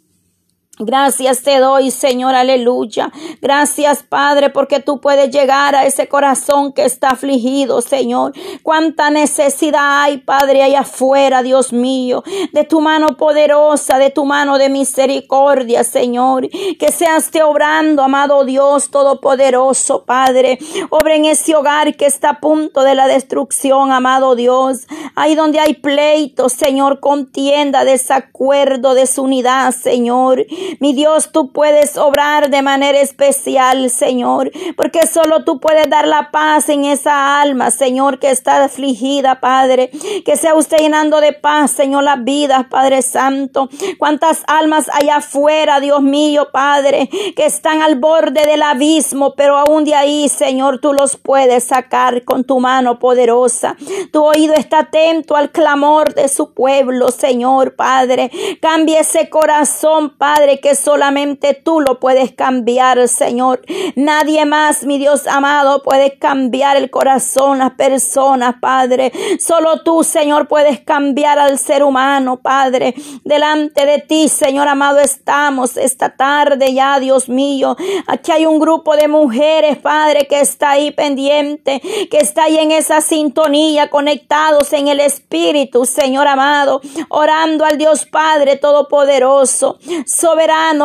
Gracias 0.81 1.43
te 1.43 1.59
doy, 1.59 1.91
Señor, 1.91 2.37
aleluya. 2.37 3.11
Gracias, 3.43 4.05
Padre, 4.05 4.51
porque 4.51 4.79
tú 4.79 5.01
puedes 5.01 5.31
llegar 5.31 5.75
a 5.75 5.85
ese 5.85 6.07
corazón 6.07 6.73
que 6.73 6.85
está 6.85 7.11
afligido, 7.11 7.81
Señor. 7.81 8.33
Cuánta 8.63 9.11
necesidad 9.11 10.03
hay, 10.03 10.19
Padre, 10.19 10.63
allá 10.63 10.81
afuera, 10.81 11.43
Dios 11.43 11.73
mío, 11.73 12.23
de 12.53 12.63
tu 12.63 12.81
mano 12.81 13.17
poderosa, 13.17 13.99
de 13.99 14.11
tu 14.11 14.25
mano 14.25 14.57
de 14.57 14.69
misericordia, 14.69 15.83
Señor. 15.83 16.49
Que 16.49 16.93
seas 16.93 17.33
te 17.33 17.43
obrando, 17.43 18.05
amado 18.05 18.45
Dios 18.45 18.91
Todopoderoso, 18.91 20.05
Padre. 20.05 20.59
Obra 20.91 21.17
en 21.17 21.25
ese 21.25 21.57
hogar 21.57 21.97
que 21.97 22.07
está 22.07 22.31
a 22.31 22.41
punto 22.41 22.83
de 22.83 22.95
la 22.95 23.09
destrucción, 23.09 23.91
amado 23.91 24.37
Dios. 24.37 24.87
Ahí 25.17 25.35
donde 25.35 25.59
hay 25.59 25.75
pleito, 25.75 26.49
Señor, 26.49 27.01
contienda, 27.01 27.85
desacuerdo, 27.85 28.95
desunidad, 28.95 29.73
Señor. 29.73 30.47
Mi 30.81 30.93
Dios, 30.93 31.31
tú 31.33 31.53
puedes 31.53 31.97
obrar 31.97 32.51
de 32.51 32.63
manera 32.63 32.99
especial, 32.99 33.91
Señor, 33.91 34.51
porque 34.77 35.07
solo 35.07 35.45
tú 35.45 35.61
puedes 35.61 35.89
dar 35.89 36.07
la 36.07 36.31
paz 36.31 36.69
en 36.69 36.85
esa 36.85 37.41
alma, 37.41 37.71
Señor, 37.71 38.19
que 38.19 38.31
está 38.31 38.65
afligida, 38.65 39.41
Padre. 39.41 39.91
Que 40.25 40.37
sea 40.37 40.55
usted 40.55 40.79
llenando 40.79 41.21
de 41.21 41.33
paz, 41.33 41.71
Señor, 41.71 42.05
las 42.05 42.23
vidas, 42.25 42.67
Padre 42.71 43.03
Santo. 43.03 43.69
Cuántas 43.99 44.43
almas 44.47 44.87
hay 44.93 45.09
afuera, 45.09 45.81
Dios 45.81 46.03
mío, 46.03 46.49
Padre, 46.53 47.09
que 47.37 47.47
están 47.47 47.83
al 47.83 47.97
borde 47.97 48.47
del 48.47 48.63
abismo, 48.63 49.35
pero 49.35 49.57
aún 49.57 49.85
de 49.85 49.95
ahí, 49.95 50.29
Señor, 50.29 50.81
tú 50.81 50.93
los 50.93 51.17
puedes 51.17 51.65
sacar 51.65 52.25
con 52.25 52.45
tu 52.45 52.61
mano 52.61 52.99
poderosa. 52.99 53.77
Tu 54.13 54.23
oído 54.23 54.55
está 54.55 54.81
atento 54.81 55.37
al 55.37 55.51
clamor 55.51 56.15
de 56.15 56.29
su 56.29 56.53
pueblo, 56.53 57.11
Señor, 57.11 57.77
Padre. 57.77 58.31
Cambia 58.61 59.01
ese 59.01 59.29
corazón, 59.29 60.17
Padre, 60.17 60.58
Que 60.61 60.75
solamente 60.75 61.55
tú 61.55 61.81
lo 61.81 61.99
puedes 62.01 62.33
cambiar, 62.33 63.09
Señor. 63.09 63.63
Nadie 63.97 64.45
más, 64.45 64.85
mi 64.85 64.99
Dios 64.99 65.27
amado, 65.27 65.83
puede 65.83 66.19
cambiar 66.19 66.77
el 66.77 66.91
corazón, 66.91 67.59
las 67.59 67.73
personas, 67.73 68.57
Padre. 68.61 69.13
Solo 69.41 69.83
tú, 69.83 70.05
Señor, 70.05 70.49
puedes 70.49 70.81
cambiar 70.81 71.39
al 71.39 71.59
ser 71.59 71.83
humano, 71.83 72.41
Padre. 72.41 72.95
Delante 73.25 73.87
de 73.87 73.99
ti, 73.99 74.29
Señor 74.29 74.69
amado, 74.69 74.99
estamos 74.99 75.77
esta 75.77 76.11
tarde 76.17 76.73
ya, 76.75 76.99
Dios 77.01 77.29
mío. 77.29 77.77
Aquí 78.07 78.33
hay 78.33 78.47
un 78.47 78.59
grupo 78.59 78.97
de 78.97 79.09
mujeres, 79.09 79.79
Padre, 79.79 80.27
que 80.27 80.41
está 80.41 80.71
ahí 80.71 80.91
pendiente, 80.91 81.81
que 82.11 82.19
está 82.19 82.45
ahí 82.45 82.59
en 82.59 82.73
esa 82.73 83.01
sintonía, 83.01 83.91
conectados 83.91 84.73
en 84.73 84.89
el 84.89 85.01
Espíritu, 85.01 85.85
Señor 85.85 86.27
amado, 86.27 86.81
orando 87.09 87.65
al 87.65 87.79
Dios 87.79 88.07
Padre 88.07 88.57
Todopoderoso, 88.57 89.79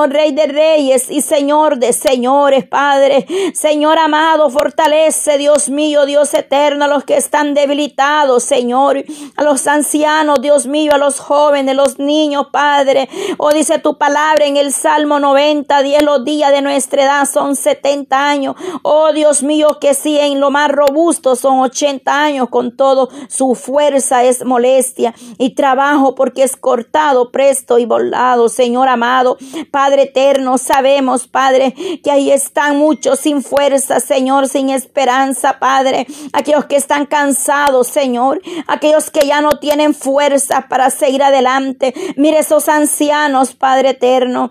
Rey 0.09 0.33
de 0.33 0.47
Reyes 0.47 1.09
y 1.09 1.21
Señor 1.21 1.77
de 1.77 1.93
Señores, 1.93 2.67
Padre. 2.67 3.25
Señor 3.53 3.97
amado, 3.97 4.49
fortalece, 4.49 5.37
Dios 5.37 5.69
mío, 5.69 6.05
Dios 6.05 6.33
eterno, 6.33 6.85
a 6.85 6.87
los 6.89 7.05
que 7.05 7.15
están 7.15 7.53
debilitados, 7.53 8.43
Señor, 8.43 9.05
a 9.37 9.43
los 9.43 9.65
ancianos, 9.67 10.41
Dios 10.41 10.67
mío, 10.67 10.91
a 10.93 10.97
los 10.97 11.21
jóvenes, 11.21 11.77
los 11.77 11.97
niños, 11.97 12.47
Padre. 12.51 13.07
Oh, 13.37 13.51
dice 13.51 13.79
tu 13.79 13.97
palabra 13.97 14.45
en 14.45 14.57
el 14.57 14.73
Salmo 14.73 15.19
90, 15.19 15.81
10 15.81 16.03
los 16.03 16.25
días 16.25 16.51
de 16.51 16.61
nuestra 16.61 17.03
edad 17.03 17.25
son 17.25 17.55
70 17.55 18.29
años. 18.29 18.55
Oh 18.81 19.13
Dios 19.13 19.43
mío, 19.43 19.77
que 19.79 19.93
si 19.93 20.19
en 20.19 20.41
lo 20.41 20.51
más 20.51 20.69
robusto 20.69 21.37
son 21.37 21.59
80 21.59 22.21
años, 22.21 22.49
con 22.49 22.75
todo 22.75 23.07
su 23.29 23.55
fuerza 23.55 24.25
es 24.25 24.43
molestia 24.43 25.15
y 25.37 25.51
trabajo 25.55 26.15
porque 26.15 26.43
es 26.43 26.57
cortado, 26.57 27.31
presto 27.31 27.79
y 27.79 27.85
volado. 27.85 28.49
Señor 28.49 28.89
amado, 28.89 29.37
Padre 29.71 30.03
eterno, 30.03 30.57
sabemos, 30.57 31.27
Padre, 31.27 31.73
que 32.03 32.11
ahí 32.11 32.31
están 32.31 32.77
muchos 32.77 33.19
sin 33.19 33.43
fuerza, 33.43 33.99
Señor, 33.99 34.47
sin 34.47 34.69
esperanza, 34.69 35.59
Padre. 35.59 36.07
Aquellos 36.33 36.65
que 36.65 36.75
están 36.75 37.05
cansados, 37.05 37.87
Señor. 37.87 38.41
Aquellos 38.67 39.09
que 39.09 39.25
ya 39.27 39.41
no 39.41 39.59
tienen 39.59 39.93
fuerza 39.93 40.67
para 40.69 40.89
seguir 40.89 41.23
adelante. 41.23 41.93
Mire 42.15 42.39
esos 42.39 42.69
ancianos, 42.69 43.53
Padre 43.53 43.89
eterno. 43.91 44.49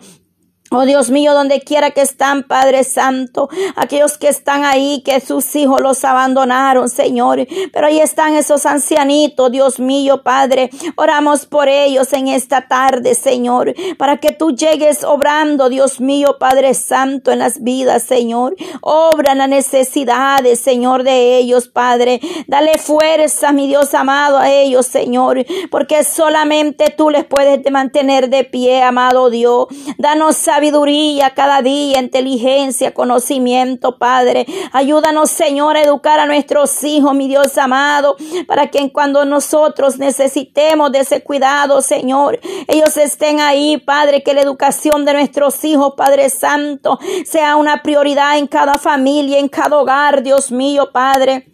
Oh 0.75 0.87
Dios 0.87 1.11
mío, 1.11 1.35
donde 1.35 1.61
quiera 1.61 1.91
que 1.91 2.01
están, 2.01 2.45
Padre 2.45 2.83
Santo, 2.83 3.51
aquellos 3.77 4.17
que 4.17 4.29
están 4.29 4.65
ahí, 4.65 5.03
que 5.05 5.21
sus 5.21 5.55
hijos 5.55 5.83
los 5.83 6.03
abandonaron, 6.03 6.89
Señor, 6.89 7.47
pero 7.75 7.89
ahí 7.89 8.01
están 8.01 8.35
esos 8.35 8.65
ancianitos, 8.65 9.53
Dios 9.53 9.79
mío, 9.79 10.23
Padre, 10.23 10.71
oramos 10.97 11.45
por 11.45 11.69
ellos 11.69 12.15
en 12.15 12.29
esta 12.29 12.69
tarde, 12.69 13.15
Señor, 13.15 13.75
para 13.99 14.17
que 14.17 14.33
tú 14.33 14.53
llegues 14.53 15.05
obrando, 15.05 15.69
Dios 15.69 16.01
mío, 16.01 16.37
Padre 16.41 16.73
Santo, 16.73 17.33
en 17.33 17.41
las 17.41 17.63
vidas, 17.63 18.05
Señor, 18.05 18.57
obra 18.81 19.33
en 19.33 19.39
las 19.39 19.51
necesidades, 19.51 20.59
Señor, 20.59 21.03
de 21.03 21.37
ellos, 21.37 21.69
Padre, 21.69 22.19
dale 22.47 22.79
fuerza, 22.79 23.53
mi 23.53 23.67
Dios 23.67 23.93
amado, 23.93 24.39
a 24.39 24.51
ellos, 24.51 24.87
Señor, 24.87 25.45
porque 25.71 26.03
solamente 26.03 26.95
tú 26.97 27.11
les 27.11 27.27
puedes 27.27 27.61
mantener 27.71 28.31
de 28.31 28.45
pie, 28.45 28.83
amado 28.83 29.29
Dios, 29.29 29.67
danos 29.99 30.37
sabiduría 30.37 30.62
sabiduría 30.63 31.31
cada 31.35 31.61
día, 31.61 31.99
inteligencia, 31.99 32.95
conocimiento, 32.95 33.99
Padre. 33.99 34.47
Ayúdanos, 34.71 35.29
Señor, 35.29 35.77
a 35.77 35.83
educar 35.83 36.21
a 36.21 36.27
nuestros 36.27 36.85
hijos, 36.85 37.17
mi 37.17 37.27
Dios 37.27 37.59
amado, 37.59 38.15
para 38.47 38.69
que 38.69 38.93
cuando 38.93 39.25
nosotros 39.25 39.99
necesitemos 39.99 40.93
de 40.93 41.01
ese 41.01 41.25
cuidado, 41.25 41.83
Señor, 41.83 42.39
ellos 42.69 42.97
estén 42.97 43.41
ahí, 43.41 43.77
Padre, 43.79 44.23
que 44.23 44.35
la 44.35 44.43
educación 44.43 45.05
de 45.05 45.15
nuestros 45.15 45.65
hijos, 45.65 45.95
Padre 45.97 46.31
Santo, 46.31 46.97
sea 47.25 47.57
una 47.57 47.83
prioridad 47.83 48.39
en 48.39 48.47
cada 48.47 48.75
familia, 48.75 49.41
en 49.41 49.49
cada 49.49 49.77
hogar, 49.79 50.23
Dios 50.23 50.53
mío, 50.53 50.91
Padre. 50.93 51.52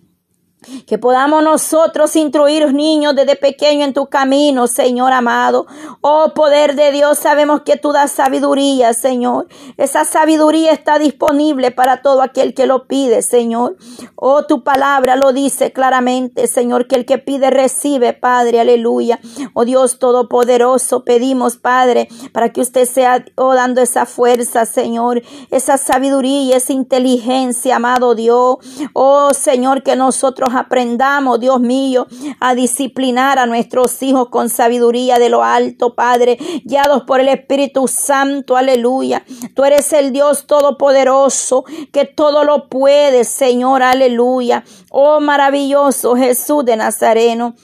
Que 0.86 0.98
podamos 0.98 1.42
nosotros 1.42 2.14
instruir 2.16 2.74
niños 2.74 3.14
desde 3.14 3.36
pequeño 3.36 3.84
en 3.84 3.94
tu 3.94 4.06
camino, 4.06 4.66
Señor 4.66 5.12
amado. 5.12 5.66
Oh 6.00 6.32
poder 6.34 6.74
de 6.74 6.90
Dios, 6.90 7.18
sabemos 7.18 7.62
que 7.62 7.76
tú 7.76 7.92
das 7.92 8.10
sabiduría, 8.12 8.92
Señor. 8.92 9.46
Esa 9.76 10.04
sabiduría 10.04 10.72
está 10.72 10.98
disponible 10.98 11.70
para 11.70 12.02
todo 12.02 12.22
aquel 12.22 12.54
que 12.54 12.66
lo 12.66 12.86
pide, 12.86 13.22
Señor. 13.22 13.76
Oh, 14.16 14.44
tu 14.44 14.64
palabra 14.64 15.16
lo 15.16 15.32
dice 15.32 15.72
claramente, 15.72 16.46
Señor, 16.48 16.88
que 16.88 16.96
el 16.96 17.06
que 17.06 17.18
pide 17.18 17.50
recibe, 17.50 18.12
Padre, 18.12 18.60
aleluya. 18.60 19.20
Oh 19.54 19.64
Dios 19.64 19.98
Todopoderoso, 19.98 21.04
pedimos, 21.04 21.56
Padre, 21.56 22.08
para 22.32 22.52
que 22.52 22.60
usted 22.60 22.86
sea 22.86 23.24
oh, 23.36 23.54
dando 23.54 23.80
esa 23.80 24.06
fuerza, 24.06 24.66
Señor, 24.66 25.22
esa 25.50 25.78
sabiduría, 25.78 26.56
esa 26.56 26.72
inteligencia, 26.72 27.76
amado 27.76 28.14
Dios. 28.14 28.56
Oh 28.92 29.32
Señor, 29.32 29.82
que 29.82 29.96
nosotros 29.96 30.47
aprendamos, 30.54 31.40
Dios 31.40 31.60
mío, 31.60 32.06
a 32.40 32.54
disciplinar 32.54 33.38
a 33.38 33.46
nuestros 33.46 34.02
hijos 34.02 34.28
con 34.28 34.48
sabiduría 34.48 35.18
de 35.18 35.28
lo 35.28 35.44
alto, 35.44 35.94
Padre, 35.94 36.38
guiados 36.64 37.02
por 37.04 37.20
el 37.20 37.28
Espíritu 37.28 37.88
Santo, 37.88 38.56
aleluya. 38.56 39.24
Tú 39.54 39.64
eres 39.64 39.92
el 39.92 40.12
Dios 40.12 40.46
todopoderoso, 40.46 41.64
que 41.92 42.04
todo 42.04 42.44
lo 42.44 42.68
puede, 42.68 43.24
Señor, 43.24 43.82
aleluya. 43.82 44.64
Oh 44.90 45.20
maravilloso 45.20 46.16
Jesús 46.16 46.64
de 46.64 46.76
Nazareno. 46.76 47.54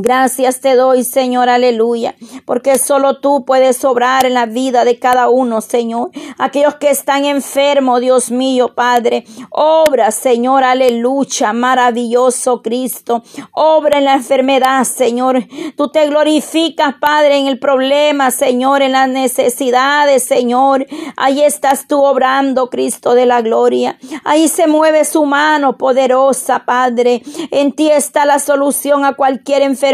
Gracias 0.00 0.60
te 0.60 0.76
doy, 0.76 1.02
Señor, 1.02 1.48
aleluya, 1.48 2.14
porque 2.44 2.78
solo 2.78 3.18
tú 3.18 3.44
puedes 3.44 3.84
obrar 3.84 4.26
en 4.26 4.34
la 4.34 4.46
vida 4.46 4.84
de 4.84 5.00
cada 5.00 5.28
uno, 5.28 5.60
Señor. 5.60 6.10
Aquellos 6.38 6.76
que 6.76 6.90
están 6.90 7.24
enfermos, 7.24 8.00
Dios 8.00 8.30
mío, 8.30 8.76
Padre, 8.76 9.24
obra, 9.50 10.12
Señor, 10.12 10.62
aleluya, 10.62 11.52
maravilloso 11.52 12.62
Cristo. 12.62 13.24
Obra 13.50 13.98
en 13.98 14.04
la 14.04 14.14
enfermedad, 14.14 14.84
Señor. 14.84 15.44
Tú 15.76 15.88
te 15.88 16.06
glorificas, 16.06 16.94
Padre, 17.00 17.38
en 17.38 17.48
el 17.48 17.58
problema, 17.58 18.30
Señor, 18.30 18.82
en 18.82 18.92
las 18.92 19.08
necesidades, 19.08 20.22
Señor. 20.22 20.86
Ahí 21.16 21.42
estás 21.42 21.88
tú 21.88 22.04
obrando, 22.04 22.70
Cristo 22.70 23.14
de 23.14 23.26
la 23.26 23.42
gloria. 23.42 23.98
Ahí 24.22 24.46
se 24.46 24.68
mueve 24.68 25.04
su 25.04 25.24
mano 25.24 25.76
poderosa, 25.76 26.60
Padre. 26.64 27.20
En 27.50 27.72
ti 27.72 27.90
está 27.90 28.24
la 28.24 28.38
solución 28.38 29.04
a 29.04 29.14
cualquier 29.14 29.62
enfermedad 29.62 29.87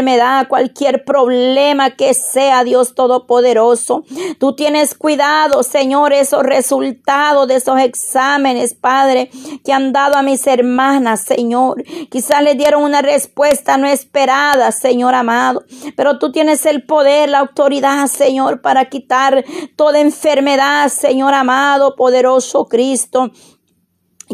cualquier 0.47 1.05
problema 1.05 1.91
que 1.91 2.13
sea, 2.13 2.63
Dios 2.63 2.95
Todopoderoso. 2.95 4.03
Tú 4.39 4.55
tienes 4.55 4.95
cuidado, 4.95 5.63
Señor, 5.63 6.13
esos 6.13 6.43
resultados 6.43 7.47
de 7.47 7.55
esos 7.55 7.79
exámenes, 7.79 8.73
Padre, 8.73 9.29
que 9.63 9.73
han 9.73 9.93
dado 9.93 10.15
a 10.15 10.21
mis 10.21 10.45
hermanas, 10.47 11.21
Señor. 11.21 11.83
Quizás 12.09 12.43
le 12.43 12.55
dieron 12.55 12.83
una 12.83 13.01
respuesta 13.01 13.77
no 13.77 13.87
esperada, 13.87 14.71
Señor 14.71 15.13
amado, 15.13 15.63
pero 15.95 16.19
tú 16.19 16.31
tienes 16.31 16.65
el 16.65 16.83
poder, 16.85 17.29
la 17.29 17.39
autoridad, 17.39 18.07
Señor, 18.07 18.61
para 18.61 18.85
quitar 18.85 19.45
toda 19.75 19.99
enfermedad, 19.99 20.89
Señor 20.89 21.33
amado, 21.33 21.95
poderoso 21.95 22.65
Cristo. 22.65 23.31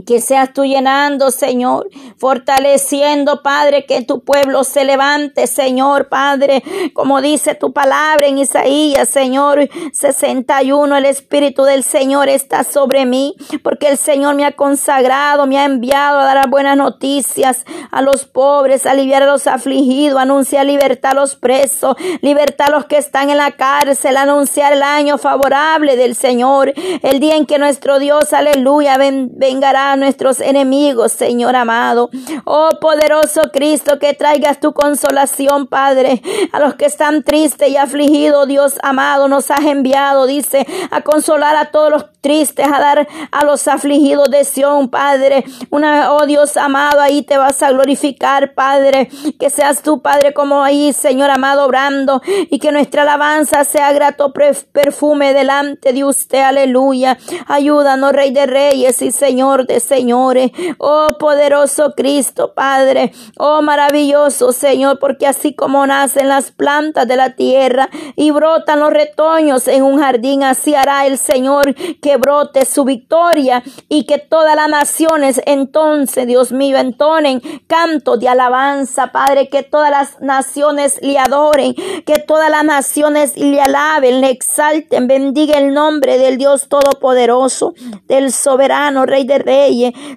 Que 0.05 0.21
seas 0.21 0.53
tú 0.53 0.63
llenando, 0.63 1.31
Señor, 1.31 1.89
fortaleciendo, 2.17 3.41
Padre, 3.43 3.85
que 3.85 4.01
tu 4.03 4.23
pueblo 4.23 4.63
se 4.63 4.85
levante, 4.85 5.47
Señor, 5.47 6.07
Padre, 6.07 6.63
como 6.93 7.21
dice 7.21 7.55
tu 7.55 7.73
palabra 7.73 8.27
en 8.27 8.37
Isaías, 8.37 9.09
Señor 9.09 9.69
61, 9.91 10.95
el 10.95 11.05
Espíritu 11.05 11.63
del 11.63 11.83
Señor 11.83 12.29
está 12.29 12.63
sobre 12.63 13.05
mí, 13.05 13.35
porque 13.63 13.89
el 13.89 13.97
Señor 13.97 14.35
me 14.35 14.45
ha 14.45 14.53
consagrado, 14.53 15.45
me 15.45 15.59
ha 15.59 15.65
enviado 15.65 16.19
a 16.19 16.23
dar 16.23 16.49
buenas 16.49 16.77
noticias 16.77 17.65
a 17.91 18.01
los 18.01 18.23
pobres, 18.23 18.85
aliviar 18.85 19.23
a 19.23 19.27
los 19.27 19.45
afligidos, 19.45 20.21
anunciar 20.21 20.65
libertad 20.65 21.11
a 21.11 21.15
los 21.15 21.35
presos, 21.35 21.97
libertad 22.21 22.69
a 22.69 22.71
los 22.71 22.85
que 22.85 22.97
están 22.97 23.29
en 23.29 23.37
la 23.37 23.51
cárcel, 23.51 24.15
anunciar 24.15 24.71
el 24.71 24.83
año 24.83 25.17
favorable 25.17 25.97
del 25.97 26.15
Señor, 26.15 26.73
el 27.03 27.19
día 27.19 27.35
en 27.35 27.45
que 27.45 27.59
nuestro 27.59 27.99
Dios, 27.99 28.31
aleluya, 28.31 28.97
vengará 28.97 29.80
a 29.89 29.95
nuestros 29.95 30.39
enemigos, 30.39 31.11
Señor 31.11 31.55
amado. 31.55 32.09
Oh 32.45 32.69
poderoso 32.79 33.41
Cristo, 33.51 33.99
que 33.99 34.13
traigas 34.13 34.59
tu 34.59 34.73
consolación, 34.73 35.67
Padre, 35.67 36.21
a 36.51 36.59
los 36.59 36.75
que 36.75 36.85
están 36.85 37.23
tristes 37.23 37.69
y 37.69 37.77
afligidos, 37.77 38.47
Dios 38.47 38.75
amado, 38.83 39.27
nos 39.27 39.49
has 39.51 39.65
enviado, 39.65 40.27
dice, 40.27 40.67
a 40.91 41.01
consolar 41.01 41.55
a 41.55 41.71
todos 41.71 41.91
los 41.91 42.05
tristes, 42.21 42.65
a 42.65 42.79
dar 42.79 43.07
a 43.31 43.45
los 43.45 43.67
afligidos 43.67 44.29
de 44.29 44.43
Sión, 44.43 44.89
Padre. 44.89 45.43
Una, 45.69 46.13
oh 46.13 46.25
Dios 46.25 46.55
amado, 46.57 47.01
ahí 47.01 47.23
te 47.23 47.37
vas 47.37 47.61
a 47.63 47.71
glorificar, 47.71 48.53
Padre. 48.53 49.09
Que 49.39 49.49
seas 49.49 49.81
tú, 49.81 50.01
Padre, 50.01 50.33
como 50.33 50.63
ahí, 50.63 50.93
Señor 50.93 51.29
amado, 51.31 51.65
obrando 51.65 52.21
y 52.49 52.59
que 52.59 52.71
nuestra 52.71 53.01
alabanza 53.03 53.63
sea 53.63 53.91
grato 53.91 54.33
perfume 54.33 55.33
delante 55.33 55.93
de 55.93 56.03
usted, 56.03 56.39
aleluya. 56.39 57.17
Ayúdanos, 57.47 58.13
Rey 58.13 58.31
de 58.31 58.45
Reyes 58.45 59.01
y 59.01 59.11
Señor 59.11 59.65
señores. 59.79 60.51
Oh 60.77 61.15
poderoso 61.19 61.93
Cristo, 61.95 62.53
Padre. 62.53 63.13
Oh 63.37 63.61
maravilloso, 63.61 64.51
Señor, 64.51 64.99
porque 64.99 65.27
así 65.27 65.53
como 65.53 65.85
nacen 65.87 66.27
las 66.27 66.51
plantas 66.51 67.07
de 67.07 67.15
la 67.15 67.35
tierra 67.35 67.89
y 68.15 68.31
brotan 68.31 68.79
los 68.79 68.91
retoños 68.91 69.67
en 69.67 69.83
un 69.83 69.99
jardín, 69.99 70.43
así 70.43 70.75
hará 70.75 71.05
el 71.05 71.17
Señor 71.17 71.73
que 72.01 72.17
brote 72.17 72.65
su 72.65 72.83
victoria 72.83 73.63
y 73.89 74.05
que 74.05 74.17
todas 74.17 74.55
las 74.55 74.69
naciones 74.69 75.41
entonces, 75.45 76.27
Dios 76.27 76.51
mío, 76.51 76.77
entonen 76.77 77.41
canto 77.67 78.17
de 78.17 78.27
alabanza, 78.27 79.11
Padre, 79.11 79.49
que 79.49 79.63
todas 79.63 79.91
las 79.91 80.21
naciones 80.21 80.99
le 81.01 81.17
adoren, 81.17 81.75
que 82.05 82.19
todas 82.19 82.49
las 82.49 82.63
naciones 82.63 83.37
le 83.37 83.61
alaben, 83.61 84.21
le 84.21 84.29
exalten, 84.29 85.07
bendiga 85.07 85.57
el 85.57 85.73
nombre 85.73 86.17
del 86.17 86.37
Dios 86.37 86.67
Todopoderoso, 86.67 87.73
del 88.07 88.31
soberano 88.31 89.05
Rey 89.05 89.25
de 89.25 89.39
Reyes, 89.39 89.60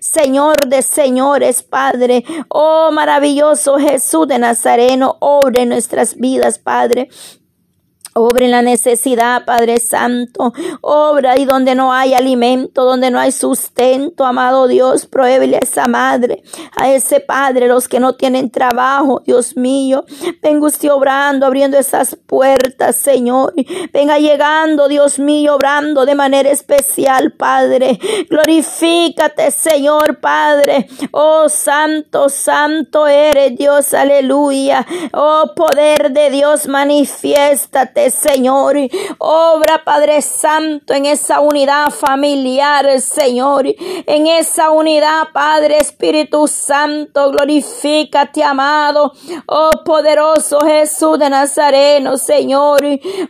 Señor 0.01 0.69
de 0.69 0.83
señores, 0.83 1.63
Padre. 1.63 2.25
Oh 2.49 2.91
maravilloso 2.93 3.79
Jesús 3.79 4.27
de 4.29 4.39
Nazareno, 4.39 5.17
obre 5.21 5.63
en 5.63 5.71
nuestras 5.71 6.17
vidas, 6.17 6.59
Padre. 6.59 7.09
Obra 8.17 8.45
en 8.45 8.53
la 8.53 8.63
necesidad, 8.63 9.45
Padre 9.45 9.81
Santo. 9.81 10.53
Obra 10.81 11.33
ahí 11.33 11.45
donde 11.45 11.75
no 11.75 11.93
hay 11.93 12.15
alimento, 12.15 12.85
donde 12.85 13.11
no 13.11 13.19
hay 13.19 13.33
sustento, 13.33 14.25
amado 14.25 14.69
Dios. 14.69 15.07
Pruébele 15.07 15.57
a 15.57 15.61
esa 15.61 15.87
madre, 15.89 16.45
a 16.77 16.93
ese 16.93 17.19
padre, 17.19 17.67
los 17.67 17.89
que 17.89 17.99
no 17.99 18.15
tienen 18.15 18.51
trabajo, 18.51 19.21
Dios 19.27 19.57
mío. 19.57 20.05
Venga 20.41 20.67
usted 20.67 20.93
obrando, 20.93 21.45
abriendo 21.45 21.77
esas 21.77 22.15
puertas, 22.15 22.95
Señor. 22.95 23.53
Venga 23.93 24.21
llegando, 24.21 24.87
Dios 24.87 25.19
mío, 25.19 25.57
obrando 25.57 26.07
de 26.07 26.15
manera 26.15 26.51
especial, 26.51 27.33
Padre. 27.33 27.99
Glorifícate, 28.31 29.51
Señor, 29.51 30.21
Padre. 30.21 30.87
Oh, 31.11 31.49
santo, 31.49 32.29
santo 32.29 33.09
eres 33.09 33.57
Dios, 33.59 33.93
aleluya. 33.93 34.87
Oh, 35.13 35.51
poder 35.57 36.13
de 36.13 36.31
Dios, 36.31 36.69
manifiéstate. 36.69 38.04
Señor. 38.11 38.77
Obra, 39.19 39.83
Padre 39.85 40.23
Santo, 40.23 40.95
en 40.95 41.07
esa 41.07 41.41
unidad 41.41 41.91
familiar, 41.91 43.01
Señor. 43.01 43.67
En 44.07 44.27
esa 44.27 44.71
unidad, 44.71 45.29
Padre 45.33 45.79
Espíritu 45.79 46.47
Santo, 46.49 47.31
glorifícate, 47.31 48.43
amado. 48.43 49.13
Oh, 49.47 49.71
poderoso 49.85 50.61
Jesús 50.61 51.19
de 51.19 51.31
Nazareno, 51.31 52.17
Señor. 52.17 52.81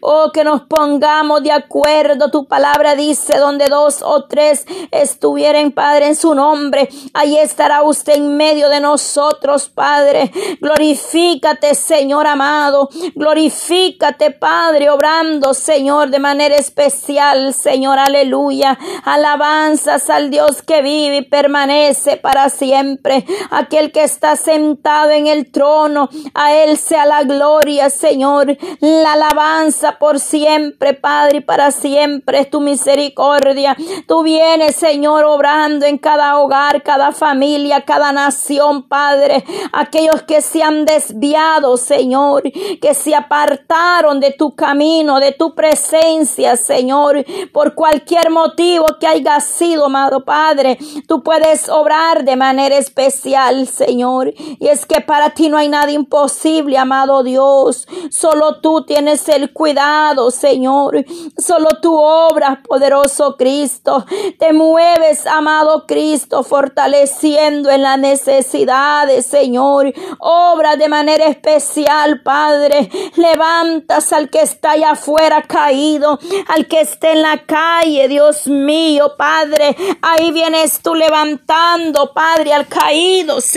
Oh, 0.01 0.31
que 0.33 0.45
nos 0.45 0.63
pongamos 0.63 1.43
de 1.43 1.53
acuerdo. 1.53 2.31
Tu 2.31 2.47
palabra 2.47 2.95
dice, 2.95 3.39
donde 3.39 3.67
dos 3.67 4.03
o 4.03 4.25
tres 4.25 4.67
estuvieren, 4.91 5.73
Padre, 5.73 6.09
en 6.09 6.17
su 6.17 6.35
nombre, 6.35 6.89
ahí 7.13 7.37
estará 7.39 7.83
usted 7.83 8.15
en 8.15 8.37
medio 8.37 8.69
de 8.69 8.81
nosotros, 8.81 9.69
Padre. 9.69 10.31
Glorifícate, 10.61 11.75
Señor 11.75 12.27
amado. 12.27 12.89
Glorifícate, 13.15 14.31
Padre. 14.31 14.64
Padre, 14.67 14.89
obrando, 14.89 15.53
Señor, 15.53 16.09
de 16.09 16.19
manera 16.19 16.57
especial, 16.57 17.53
Señor, 17.53 17.99
aleluya. 17.99 18.79
Alabanzas 19.05 20.09
al 20.09 20.31
Dios 20.31 20.63
que 20.63 20.81
vive 20.81 21.17
y 21.19 21.23
permanece 21.23 22.17
para 22.17 22.49
siempre. 22.49 23.27
Aquel 23.51 23.93
que 23.93 24.05
está 24.05 24.37
sentado 24.37 25.11
en 25.11 25.27
el 25.27 25.53
trono, 25.53 26.09
a 26.33 26.55
Él 26.55 26.79
sea 26.79 27.05
la 27.05 27.25
gloria, 27.25 27.91
Señor. 27.91 28.57
La 28.81 29.13
alabanza 29.13 29.99
por 29.99 30.19
siempre, 30.19 30.95
Padre, 30.95 31.39
y 31.39 31.41
para 31.43 31.71
siempre 31.71 32.39
es 32.39 32.49
tu 32.49 32.63
misericordia. 32.63 33.77
Tú 34.09 34.23
vienes, 34.23 34.77
Señor, 34.77 35.25
obrando 35.25 35.85
en 35.85 35.99
cada 35.99 36.39
hogar, 36.39 36.83
cada 36.83 37.13
familia, 37.13 37.83
cada 37.83 38.13
nación, 38.13 38.89
Padre. 38.89 39.45
Aquellos 39.75 40.23
que 40.23 40.41
se 40.41 40.63
han 40.63 40.87
desviado, 40.87 41.77
Señor, 41.77 42.45
que 42.81 42.95
se 42.95 43.15
apartaron 43.15 44.21
de 44.21 44.31
tu 44.31 44.54
camino, 44.55 45.21
de 45.21 45.33
tu 45.33 45.55
presencia, 45.55 46.57
Señor, 46.57 47.25
por 47.53 47.75
cualquier 47.75 48.31
motivo 48.31 48.87
que 48.99 49.07
haya 49.07 49.41
sido, 49.41 49.87
amado 49.87 50.25
Padre, 50.25 50.79
tú 51.07 51.23
puedes 51.23 51.69
obrar 51.69 52.25
de 52.25 52.37
manera 52.37 52.77
especial, 52.77 53.67
Señor. 53.67 54.33
Y 54.37 54.69
es 54.69 54.87
que 54.87 55.01
para 55.01 55.31
ti 55.31 55.49
no 55.49 55.57
hay 55.57 55.69
nada 55.69 55.91
imposible, 55.91 56.79
amado 56.79 57.23
Dios. 57.23 57.87
Solo 58.11 58.61
tú 58.61 58.85
tienes 58.85 59.29
el 59.29 59.53
cuidado, 59.53 60.31
Señor. 60.31 61.05
Solo 61.37 61.69
tú 61.81 61.99
obras, 61.99 62.59
poderoso 62.67 63.37
Cristo. 63.37 64.05
Te 64.39 64.53
mueves, 64.53 65.27
amado 65.27 65.87
Cristo, 65.87 66.43
fortaleciendo 66.43 67.71
en 67.71 67.83
las 67.83 67.99
necesidades, 67.99 69.27
Señor. 69.27 69.93
Obra 70.19 70.77
de 70.77 70.89
manera 70.89 71.27
especial, 71.27 72.23
Padre. 72.23 72.91
Levantas 73.17 74.13
al 74.13 74.31
que 74.31 74.44
está 74.45 74.73
allá 74.73 74.93
afuera 74.93 75.43
caído, 75.43 76.19
al 76.49 76.67
que 76.67 76.81
esté 76.81 77.13
en 77.13 77.23
la 77.23 77.45
calle, 77.45 78.09
Dios 78.09 78.47
mío, 78.47 79.15
Padre. 79.17 79.77
Ahí 80.01 80.31
vienes 80.31 80.81
tú 80.81 80.95
levantando, 80.95 82.13
Padre, 82.13 82.53
al 82.53 82.69
caído. 82.69 83.41